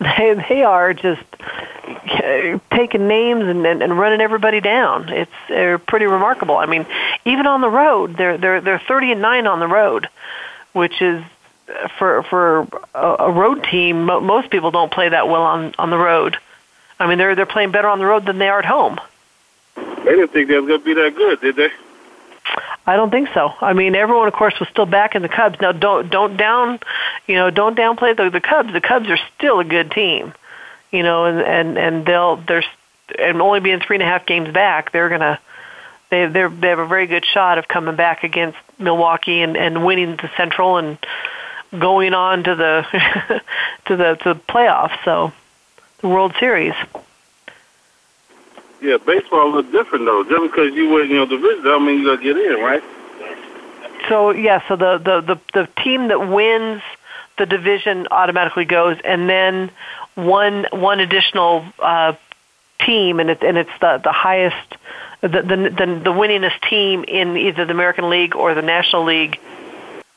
[0.00, 5.08] they they are just uh, taking names and, and, and running everybody down.
[5.08, 6.56] It's they're pretty remarkable.
[6.56, 6.84] I mean,
[7.24, 10.08] even on the road, they're they're they're 30 and 9 on the road,
[10.74, 11.24] which is
[11.68, 14.04] uh, for for a, a road team.
[14.04, 16.36] Most people don't play that well on on the road.
[16.98, 19.00] I mean, they're they're playing better on the road than they are at home.
[19.76, 21.70] They didn't think they was going to be that good, did they?
[22.86, 23.52] I don't think so.
[23.60, 25.60] I mean, everyone, of course, was still back in the Cubs.
[25.60, 26.80] Now, don't don't down,
[27.26, 28.72] you know, don't downplay the the Cubs.
[28.72, 30.32] The Cubs are still a good team,
[30.90, 32.64] you know, and and and they'll they're
[33.18, 35.38] and only being three and a half games back, they're gonna
[36.10, 39.84] they they they have a very good shot of coming back against Milwaukee and and
[39.84, 40.98] winning the Central and
[41.78, 43.40] going on to the
[43.86, 44.98] to the to the playoffs.
[45.04, 45.32] So
[46.00, 46.74] the World Series.
[48.80, 50.24] Yeah, baseball little different though.
[50.24, 52.82] Just because you win, you know, division, I mean you gotta get in, right?
[54.08, 56.82] So yeah, so the the the, the team that wins
[57.36, 59.70] the division automatically goes, and then
[60.14, 62.14] one one additional uh,
[62.84, 64.76] team, and it and it's the the highest,
[65.20, 69.38] the, the the the winningest team in either the American League or the National League,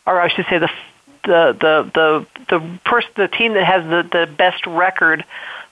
[0.06, 0.72] or I should say the
[1.24, 5.26] the the the the person the team that has the the best record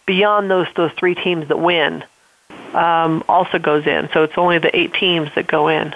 [0.05, 2.03] beyond those those three teams that win
[2.73, 4.09] um, also goes in.
[4.13, 5.93] So it's only the eight teams that go in.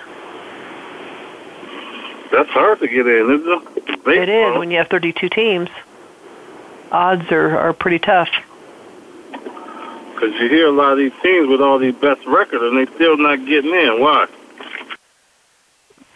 [2.31, 3.85] That's hard to get in, isn't it?
[4.03, 4.13] Baseball.
[4.13, 5.69] It is when you have 32 teams.
[6.91, 8.29] Odds are, are pretty tough.
[9.31, 12.91] Because you hear a lot of these teams with all these best records, and they
[12.95, 13.99] still not getting in.
[13.99, 14.27] Why?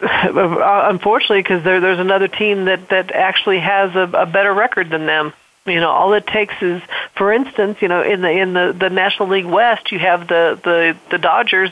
[0.00, 5.04] Unfortunately, because there, there's another team that that actually has a, a better record than
[5.04, 5.34] them.
[5.66, 6.80] You know, all it takes is,
[7.14, 10.58] for instance, you know, in the in the the National League West, you have the
[10.62, 11.70] the the Dodgers.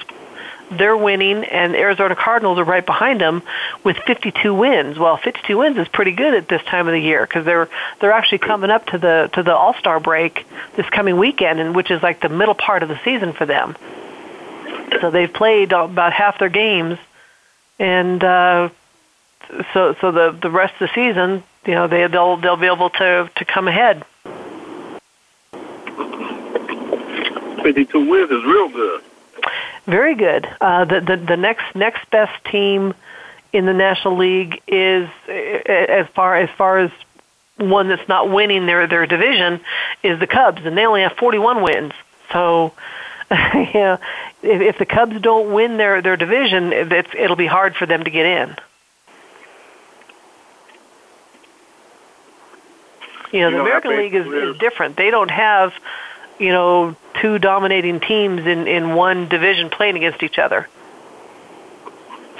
[0.70, 3.43] They're winning, and Arizona Cardinals are right behind them
[3.84, 4.99] with 52 wins.
[4.99, 7.70] Well, 52 wins is pretty good at this time of the year because they're
[8.01, 11.74] they're actually coming up to the to the All Star break this coming weekend, and
[11.74, 13.74] which is like the middle part of the season for them.
[15.01, 16.99] So they've played about half their games,
[17.78, 18.68] and uh,
[19.72, 22.88] so so the the rest of the season you know they they'll they'll be able
[22.88, 24.02] to to come ahead.
[27.62, 29.02] Fifty two wins is real good.
[29.84, 30.48] Very good.
[30.62, 32.94] Uh, the, the the next next best team
[33.52, 36.90] in the National League is as far as far as
[37.58, 39.60] one that's not winning their their division
[40.02, 41.92] is the Cubs, and they only have 41 wins.
[42.32, 42.72] So,
[43.30, 43.98] yeah,
[44.42, 48.04] if, if the Cubs don't win their their division, it's, it'll be hard for them
[48.04, 48.56] to get in.
[53.33, 54.97] You know, the American League is, is different.
[54.97, 55.74] They don't have,
[56.39, 60.68] you know, two dominating teams in in one division playing against each other.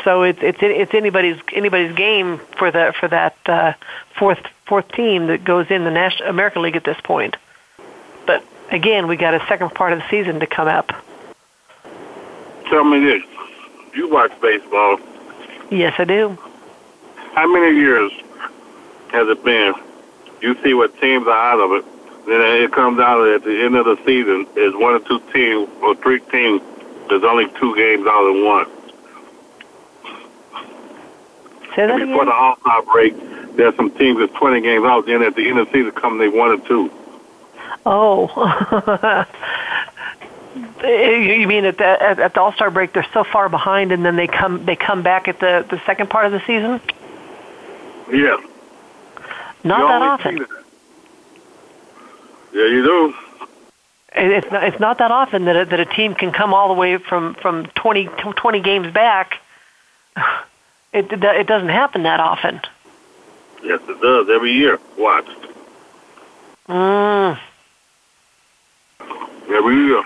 [0.05, 3.73] So it's it's it's anybody's anybody's game for that for that uh,
[4.17, 7.37] fourth fourth team that goes in the National American League at this point.
[8.27, 10.93] But again, we got a second part of the season to come up.
[12.71, 13.23] Tell me this:
[13.95, 14.99] You watch baseball?
[15.71, 16.39] Yes, I do.
[17.35, 18.13] How many years
[19.11, 19.75] has it been
[20.41, 21.85] you see what teams are out of it.
[22.27, 25.69] Then it comes out at the end of the season is one or two teams
[25.83, 26.61] or three teams.
[27.09, 28.67] There's only two games out of one.
[31.75, 32.27] Say that and before again?
[32.27, 35.07] the All Star break, there's some teams that's 20 games out.
[35.07, 36.91] Then at the end of the season, come they one or two.
[37.87, 39.25] Oh.
[40.83, 43.93] Eh, you mean at the at, at the All Star break they're so far behind,
[43.93, 46.81] and then they come they come back at the the second part of the season?
[48.13, 48.37] Yeah.
[49.69, 50.37] Not that often.
[50.37, 50.49] that.
[52.53, 53.15] Yeah, you do.
[54.15, 56.75] It's not, it's not that often that a, that a team can come all the
[56.75, 59.35] way from from 20, 20 games back.
[60.91, 62.63] It it doesn't happen that often.
[63.63, 64.79] Yes, it does every year.
[64.97, 65.27] Watch
[66.67, 67.39] Mm.
[69.51, 70.03] every year.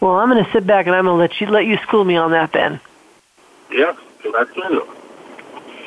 [0.00, 2.04] Well, I'm going to sit back and I'm going to let you let you school
[2.04, 2.80] me on that then.
[3.70, 4.86] Yeah, tell you.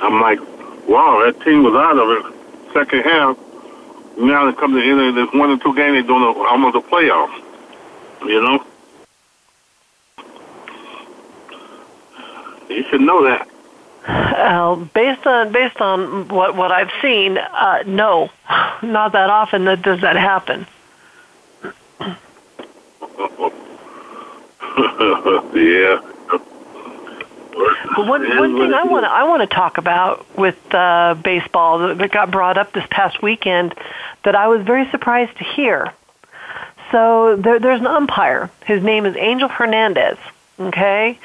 [0.01, 0.39] I'm like,
[0.87, 2.37] wow, that team was out of it
[2.73, 3.37] second half.
[4.17, 6.31] Now they come to the end of this one or two games, they're doing a,
[6.43, 7.31] almost a playoff.
[8.25, 8.65] You know?
[12.69, 13.47] You should know that.
[14.07, 18.29] Uh, based on based on what what I've seen, uh, no,
[18.81, 20.65] not that often that does that happen.
[25.53, 25.99] yeah.
[27.95, 31.79] But one one thing I want to I want to talk about with uh, baseball
[31.79, 33.73] that, that got brought up this past weekend
[34.23, 35.93] that I was very surprised to hear.
[36.91, 38.49] So there, there's an umpire.
[38.65, 40.17] His name is Angel Hernandez.
[40.59, 41.19] Okay,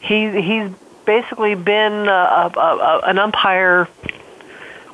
[0.00, 0.70] he he's
[1.04, 3.88] basically been a, a, a, an umpire.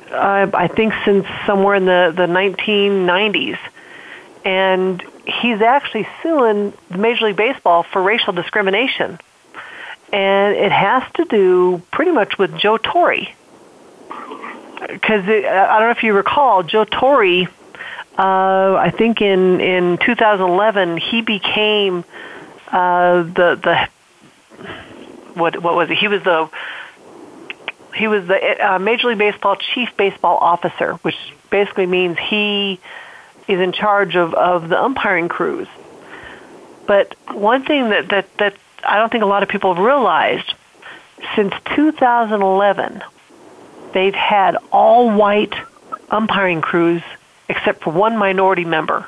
[0.09, 3.57] Uh, I think since somewhere in the the 1990s,
[4.45, 9.19] and he's actually suing Major League Baseball for racial discrimination.
[10.11, 13.27] And it has to do pretty much with Joe Torre.
[14.79, 17.47] Because I don't know if you recall, Joe Torre,
[18.17, 22.05] uh, I think in, in 2011, he became
[22.71, 23.89] uh, the the
[25.33, 25.97] what what was it?
[25.97, 26.49] He was the
[27.95, 31.17] he was the uh, Major League Baseball chief baseball officer, which
[31.49, 32.79] basically means he
[33.47, 35.67] is in charge of, of the umpiring crews.
[36.85, 38.55] But one thing that, that, that
[38.87, 40.53] I don't think a lot of people have realized
[41.35, 43.03] since 2011,
[43.93, 45.53] they've had all white
[46.09, 47.01] umpiring crews
[47.49, 49.01] except for one minority member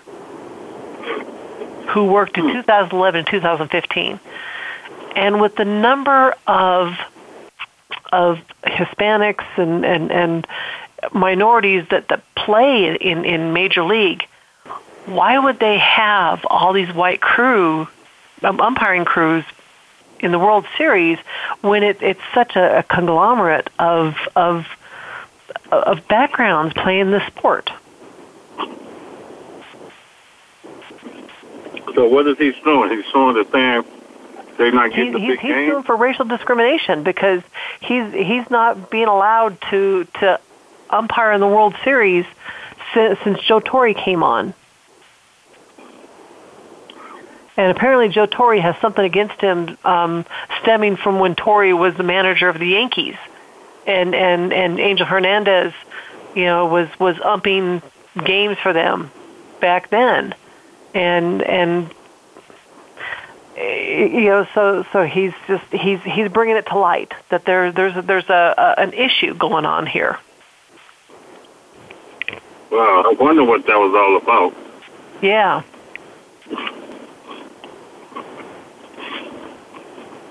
[1.90, 4.20] who worked in 2011 and 2015.
[5.16, 6.98] And with the number of
[8.12, 10.48] of Hispanics and, and, and
[11.14, 14.28] minorities that, that play in, in Major League,
[15.06, 17.88] why would they have all these white crew,
[18.42, 19.46] um, umpiring crews
[20.20, 21.18] in the World Series
[21.62, 24.68] when it, it's such a, a conglomerate of, of,
[25.72, 27.70] of backgrounds playing the sport?
[31.96, 32.90] So what is he suing?
[32.92, 33.84] He's suing the thing
[34.60, 35.70] they're not getting he's, the he's, big he's game.
[35.70, 37.42] suing for racial discrimination because
[37.80, 40.40] he's he's not being allowed to to
[40.90, 42.26] umpire in the World Series
[42.94, 44.54] since, since Joe Torre came on.
[47.60, 50.26] And apparently, Joe Torre has something against him, um,
[50.62, 53.18] stemming from when Torre was the manager of the Yankees,
[53.86, 55.74] and and and Angel Hernandez,
[56.34, 57.82] you know, was was umping
[58.24, 59.12] games for them
[59.60, 60.36] back then,
[60.93, 61.93] and and
[63.57, 67.97] you know, so so he's just he's he's bringing it to light that there there's
[67.97, 70.18] a, there's a, a an issue going on here.
[72.72, 74.55] Wow, I wonder what that was all about.
[75.22, 75.64] Yeah.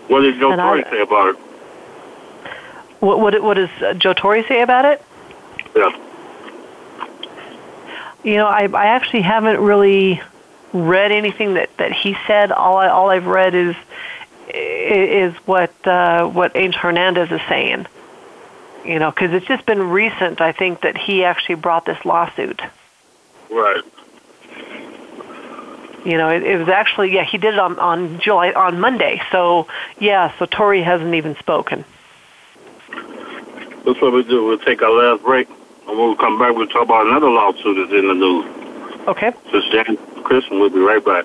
[0.09, 1.37] What did Joe And Torre I- say about it?
[3.01, 5.03] What what what does uh, Joe Torre say about it?
[5.77, 5.91] Yeah.
[8.25, 10.21] You know, I I actually haven't really
[10.73, 12.51] read anything that that he said.
[12.51, 13.77] All I all I've read is
[14.53, 17.87] is what uh, what Angel Hernandez is saying.
[18.85, 20.41] You know, because it's just been recent.
[20.41, 22.61] I think that he actually brought this lawsuit.
[23.51, 23.83] Right.
[26.05, 29.21] You know, it, it was actually yeah he did it on on July on Monday.
[29.33, 29.67] So
[29.99, 31.85] yeah, so Torre hasn't even spoken.
[33.85, 34.45] That's what we do.
[34.45, 37.77] We'll take our last break, and when we come back, we'll talk about another lawsuit
[37.77, 38.45] that's in the news.
[39.09, 39.33] Okay.
[39.53, 41.25] This is Jan Chris, and we'll be right back.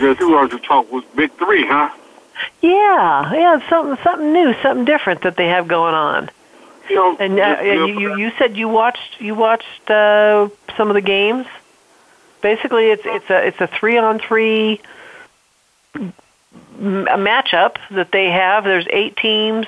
[0.00, 1.90] Guess you wanted to talk with Big Three, huh?
[2.62, 6.30] Yeah, yeah, something something new, something different that they have going on.
[6.88, 10.94] You know, and uh, you, you you said you watched you watched uh, some of
[10.94, 11.46] the games.
[12.40, 14.80] Basically, it's it's a it's a three on three
[15.94, 18.64] a matchup that they have.
[18.64, 19.66] There's eight teams.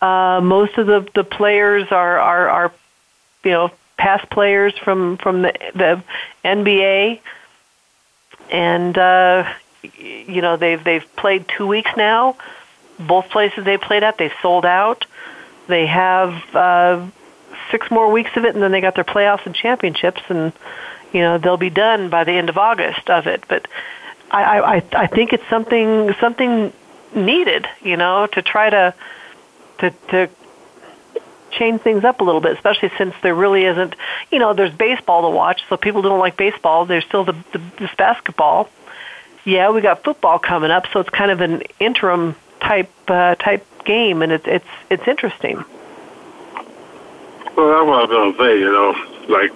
[0.00, 2.72] Uh, most of the the players are are are
[3.42, 6.02] you know past players from from the the
[6.44, 7.20] NBA,
[8.50, 9.52] and uh,
[9.98, 12.36] you know they've they've played two weeks now.
[12.98, 15.06] Both places they played at, they sold out.
[15.66, 17.06] They have uh,
[17.70, 20.52] six more weeks of it, and then they got their playoffs and championships, and
[21.12, 23.44] you know they'll be done by the end of August of it.
[23.48, 23.68] But
[24.30, 26.72] I I I think it's something something
[27.14, 28.94] needed, you know, to try to
[29.78, 30.30] to to
[31.56, 33.96] change things up a little bit, especially since there really isn't,
[34.30, 36.86] you know, there's baseball to watch, so people don't like baseball.
[36.86, 38.68] There's still the, the this basketball.
[39.44, 43.64] Yeah, we got football coming up, so it's kind of an interim type uh, type
[43.84, 45.56] game, and it's it's it's interesting.
[47.56, 48.58] Well, that's what I was gonna say.
[48.58, 48.94] You know,
[49.28, 49.52] like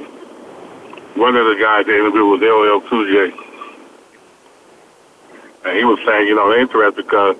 [1.16, 3.32] one of the guys they interviewed was LL Cool J,
[5.64, 7.36] and he was saying, you know, they're because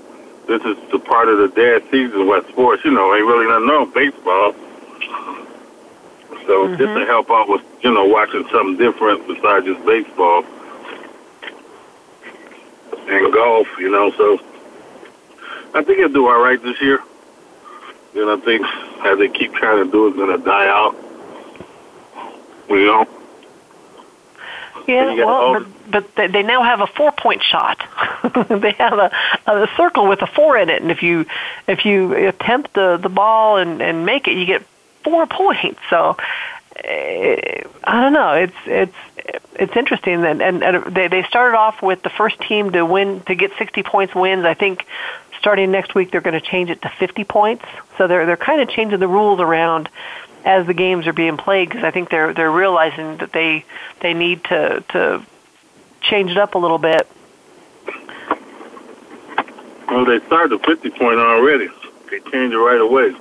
[0.51, 3.70] this is the part of the dead season where sports, you know, ain't really nothing
[3.70, 4.53] on baseball.
[6.46, 6.76] So Mm-hmm.
[6.76, 10.44] just to help out with, you know, watching something different besides just baseball
[13.09, 14.11] and golf, you know.
[14.18, 14.40] So
[15.74, 17.01] I think it'll do all right this year.
[18.16, 18.66] And I think
[19.07, 20.96] as they keep trying to do, it's going to die out.
[22.68, 23.09] You know.
[24.88, 27.78] Yeah, you well, but, they- now have a four-point shot.
[28.49, 29.11] they have a,
[29.47, 31.26] a circle with a four in it, and if you
[31.66, 34.62] if you attempt the the ball and and make it, you get
[35.05, 35.80] four points.
[35.88, 36.16] So
[36.76, 38.34] eh, I don't know.
[38.34, 38.97] It's it's
[39.55, 43.20] it's interesting, and, and, and they they started off with the first team to win
[43.22, 44.45] to get 60 points wins.
[44.45, 44.86] I think
[45.38, 47.64] starting next week they're going to change it to 50 points.
[47.99, 49.88] So they're they're kind of changing the rules around
[50.45, 53.64] as the games are being played because I think they're they're realizing that they
[54.01, 55.22] they need to to
[56.01, 57.07] change it up a little bit.
[59.88, 61.68] Well, they started the 50 point already.
[62.11, 63.14] They changed it right away.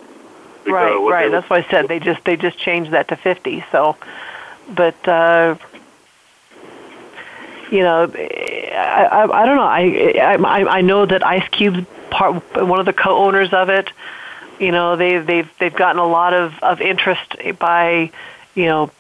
[0.66, 1.32] Right, what right.
[1.32, 3.64] That's why I said they just they just changed that to 50.
[3.72, 3.98] So,
[4.70, 5.56] but uh,
[7.72, 9.64] you know, I, I I don't know.
[9.64, 13.92] I I I know that Ice Cube's part one of the co-owners of it.
[14.60, 18.12] You know, they they've they've gotten a lot of of interest by
[18.54, 18.92] you know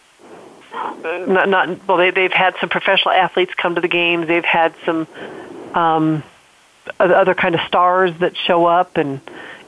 [0.73, 4.27] not not well they they've had some professional athletes come to the games.
[4.27, 5.07] They've had some
[5.73, 6.23] um
[6.99, 9.19] other other kind of stars that show up and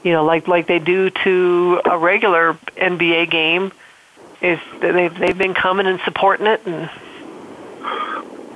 [0.02, 3.72] you know like like they do to a regular NBA game
[4.40, 6.90] is they've they've been coming and supporting it and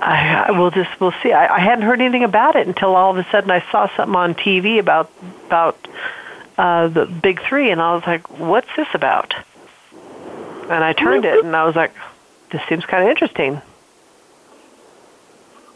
[0.01, 1.31] I, I will just we'll see.
[1.31, 4.15] I, I hadn't heard anything about it until all of a sudden I saw something
[4.15, 5.11] on TV about
[5.47, 5.87] about
[6.57, 9.33] uh, the Big Three, and I was like, "What's this about?"
[10.69, 11.93] And I turned it, and I was like,
[12.51, 13.61] "This seems kind of interesting."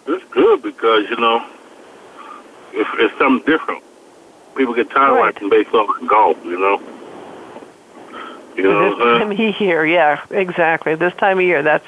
[0.07, 1.45] It's good because, you know,
[2.73, 3.83] it's, it's something different.
[4.55, 5.27] People get tired Right.
[5.29, 6.81] of watching baseball and golf, you know.
[8.57, 10.95] You know this what I'm time of year, yeah, exactly.
[10.95, 11.85] This time of year, that's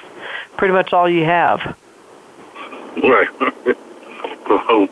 [0.57, 1.59] pretty much all you have.
[3.03, 3.27] Right.
[4.47, 4.89] so,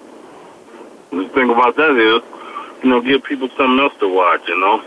[1.12, 4.84] the thing about that is, you know, give people something else to watch, you know.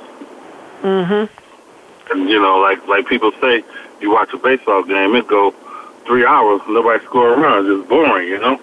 [0.82, 2.12] Mm-hmm.
[2.12, 3.64] And, you know, like like people say,
[4.01, 5.53] you watch a baseball game, it go
[6.07, 7.66] three hours, nobody score a run.
[7.80, 8.61] It's boring, you know.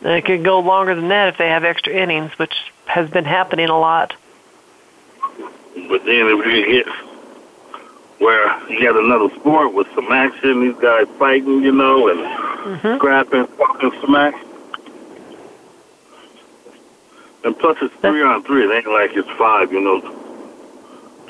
[0.00, 2.54] And it could go longer than that if they have extra innings, which
[2.86, 4.14] has been happening a lot.
[5.88, 6.86] But then if you hit
[8.18, 12.20] where you got another sport with some action, these guys fighting, you know, and
[12.62, 12.96] Mm-hmm.
[12.98, 14.34] scrapping, fucking smack.
[17.44, 18.64] And plus it's three on three.
[18.64, 20.21] It ain't like it's five, you know.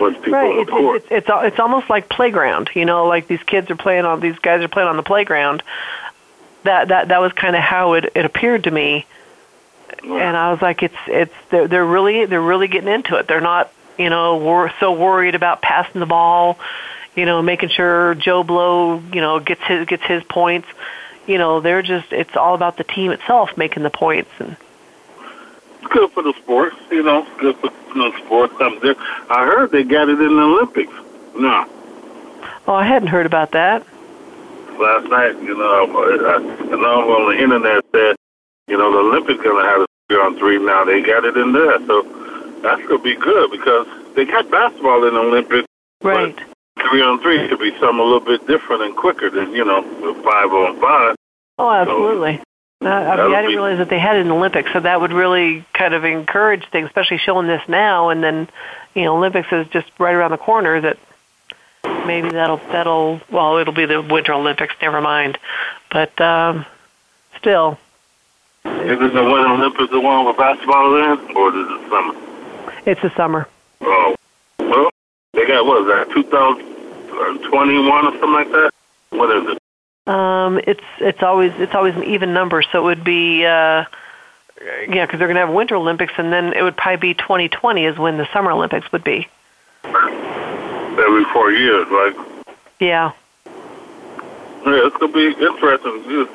[0.01, 0.51] Of people right.
[0.51, 0.97] on the It's, court.
[0.97, 2.71] it's it's it's almost like playground.
[2.75, 5.63] You know, like these kids are playing on these guys are playing on the playground.
[6.65, 9.07] That that that was kind of how it it appeared to me.
[10.03, 13.29] And I was like, it's it's they're, they're really they're really getting into it.
[13.29, 16.59] They're not you know wor- so worried about passing the ball,
[17.15, 20.67] you know, making sure Joe Blow you know gets his gets his points.
[21.27, 24.57] You know, they're just it's all about the team itself making the points and
[25.91, 27.27] good for the sports, you know.
[27.39, 28.55] Good for you know, sports.
[28.59, 28.95] Something there.
[29.31, 30.93] I heard they got it in the Olympics.
[31.37, 31.67] No,
[32.67, 33.87] oh, I hadn't heard about that.
[34.79, 38.17] last night, you know, I, I know on the internet that
[38.69, 40.85] you know the Olympics gonna have a three on three now.
[40.85, 42.03] They got it in there, so
[42.63, 45.69] that's gonna be good because they got basketball in the Olympics.
[46.03, 46.39] Right.
[46.91, 49.83] Three on three could be something a little bit different and quicker than you know
[50.23, 51.17] five on five.
[51.59, 52.41] Oh, absolutely.
[52.85, 55.13] Uh, I, mean, I didn't realize that they had it the Olympics, so that would
[55.13, 58.49] really kind of encourage things, especially showing this now, and then,
[58.95, 60.81] you know, Olympics is just right around the corner.
[60.81, 60.99] That
[62.07, 64.75] maybe that'll that'll well, it'll be the Winter Olympics.
[64.83, 65.39] Never mind,
[65.93, 66.67] but um,
[67.39, 67.79] still.
[68.65, 72.83] Is the Winter Olympics the one with basketball in, or is it summer?
[72.85, 73.49] It's the summer.
[73.81, 74.17] Oh,
[74.59, 74.91] well,
[75.35, 78.71] they got what is that, 2021 or something like that?
[79.11, 79.62] What is it?
[80.07, 83.85] Um, it's it's always it's always an even number, so it would be uh,
[84.89, 87.85] yeah, because they're going to have Winter Olympics, and then it would probably be 2020
[87.85, 89.29] is when the Summer Olympics would be.
[89.85, 92.15] Every four years, right?
[92.81, 93.13] Yeah.
[94.67, 96.29] Yeah, it's gonna be interesting.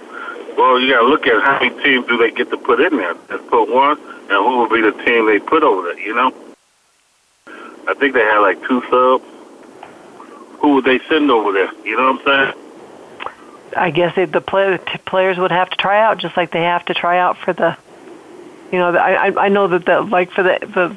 [0.58, 2.98] Well, you got to look at how many teams do they get to put in
[2.98, 3.14] there.
[3.30, 6.00] Let's put one, and who will be the team they put over there?
[6.00, 6.34] You know,
[7.88, 9.24] I think they had like two subs.
[10.60, 11.72] Who would they send over there?
[11.86, 12.67] You know what I'm saying?
[13.76, 16.86] I guess they, the play, players would have to try out, just like they have
[16.86, 17.78] to try out for the.
[18.72, 20.88] You know, I I know that the like for the the,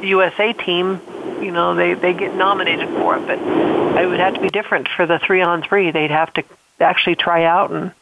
[0.00, 1.00] the USA team,
[1.40, 3.38] you know, they they get nominated for it, but
[4.00, 5.90] it would have to be different for the three on three.
[5.90, 6.44] They'd have to
[6.80, 7.92] actually try out, and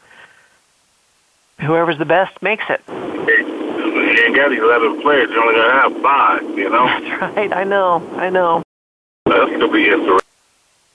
[1.61, 2.83] whoever's the best makes it.
[2.89, 5.31] You ain't got eleven players.
[5.31, 6.43] You only gonna have five.
[6.59, 6.87] You know.
[7.21, 7.53] That's right.
[7.53, 8.07] I know.
[8.17, 8.63] I know.
[9.25, 10.21] That's gonna be interesting.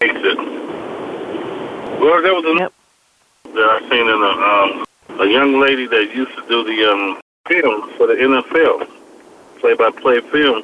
[0.01, 0.37] Makes it.
[1.99, 2.73] Well, there was a yep
[3.53, 4.85] that I seen in a um,
[5.19, 8.87] a young lady that used to do the um, film for the NFL,
[9.59, 10.63] play-by-play film.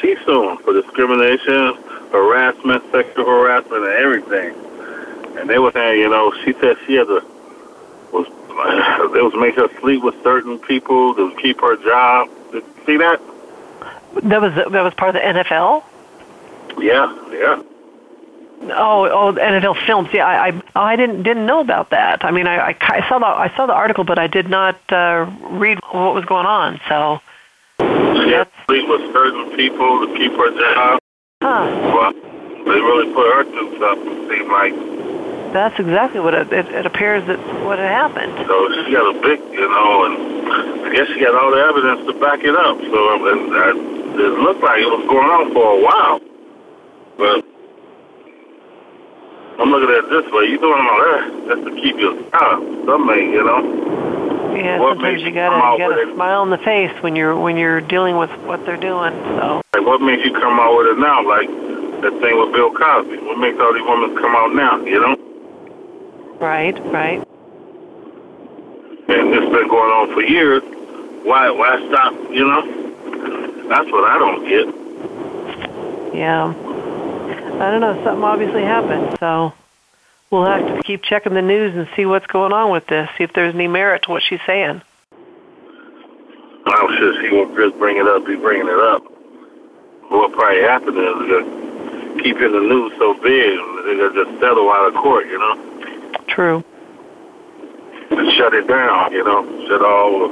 [0.00, 1.74] She sued for discrimination,
[2.10, 4.54] harassment, sexual harassment, and everything.
[5.38, 7.20] And they were saying, you know, she said she had to
[8.12, 8.26] was
[9.14, 12.28] they was make her sleep with certain people to keep her job.
[12.52, 13.20] Did you see that?
[14.22, 15.84] That was that was part of the NFL.
[16.78, 17.62] Yeah, yeah.
[18.60, 20.08] Oh, oh, NFL films.
[20.12, 22.24] Yeah, I, I, I didn't didn't know about that.
[22.24, 24.80] I mean, I, I, I saw the I saw the article, but I did not
[24.92, 26.80] uh, read what was going on.
[26.88, 27.20] So.
[27.78, 30.98] She had to sleep with certain people to keep her job.
[31.40, 31.70] Huh.
[31.94, 34.12] Well, they really put her through something.
[34.12, 34.98] It seemed like.
[35.52, 38.34] That's exactly what it, it, it appears that what had happened.
[38.46, 42.06] So she got a big, you know, and I guess she got all the evidence
[42.06, 42.76] to back it up.
[42.76, 46.20] So and, and it looked like it was going on for a while,
[47.16, 47.44] but
[49.58, 50.44] I'm looking at it this way.
[50.46, 52.62] You doing all that just to keep your job.
[52.86, 54.54] Something, you know.
[54.54, 57.80] Yeah, what sometimes you gotta you gotta smile in the face when you're when you're
[57.80, 59.12] dealing with what they're doing.
[59.38, 59.62] So.
[59.74, 61.26] Like what makes you come out with it now?
[61.26, 61.48] Like
[62.02, 63.18] that thing with Bill Cosby.
[63.18, 64.78] What makes all these women come out now?
[64.84, 65.16] You know.
[66.40, 66.78] Right.
[66.86, 67.18] Right.
[69.08, 70.62] And it's been going on for years.
[71.24, 71.50] Why?
[71.50, 72.14] Why stop?
[72.30, 72.62] You know.
[73.68, 76.14] That's what I don't get.
[76.14, 76.54] Yeah.
[77.60, 77.94] I don't know.
[78.04, 79.52] Something obviously happened, so
[80.30, 83.08] we'll have to keep checking the news and see what's going on with this.
[83.18, 84.80] See if there's any merit to what she's saying.
[86.66, 89.02] I'm sure she won't just bring it up, be bringing it up.
[90.10, 94.94] What probably happened is uh, keeping the news so big, they'll just settle out of
[94.94, 96.12] court, you know.
[96.28, 96.64] True.
[98.10, 99.66] And shut it down, you know.
[99.66, 100.30] Shut all.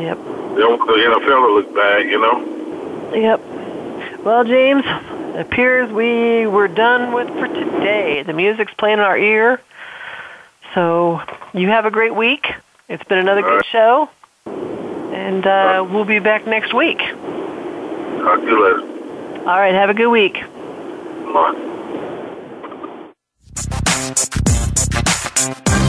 [0.00, 0.18] Yep.
[0.54, 3.12] The NFL look bad, you know.
[3.14, 4.24] Yep.
[4.24, 4.84] Well, James,
[5.36, 8.22] appears we were done with for today.
[8.22, 9.60] The music's playing in our ear.
[10.74, 11.20] So
[11.52, 12.46] you have a great week.
[12.88, 14.08] It's been another good show.
[14.46, 16.98] And uh, we'll be back next week.
[16.98, 18.82] Talk to you later.
[19.40, 19.74] All right.
[19.74, 20.34] Have a good week.
[21.32, 21.56] Bye.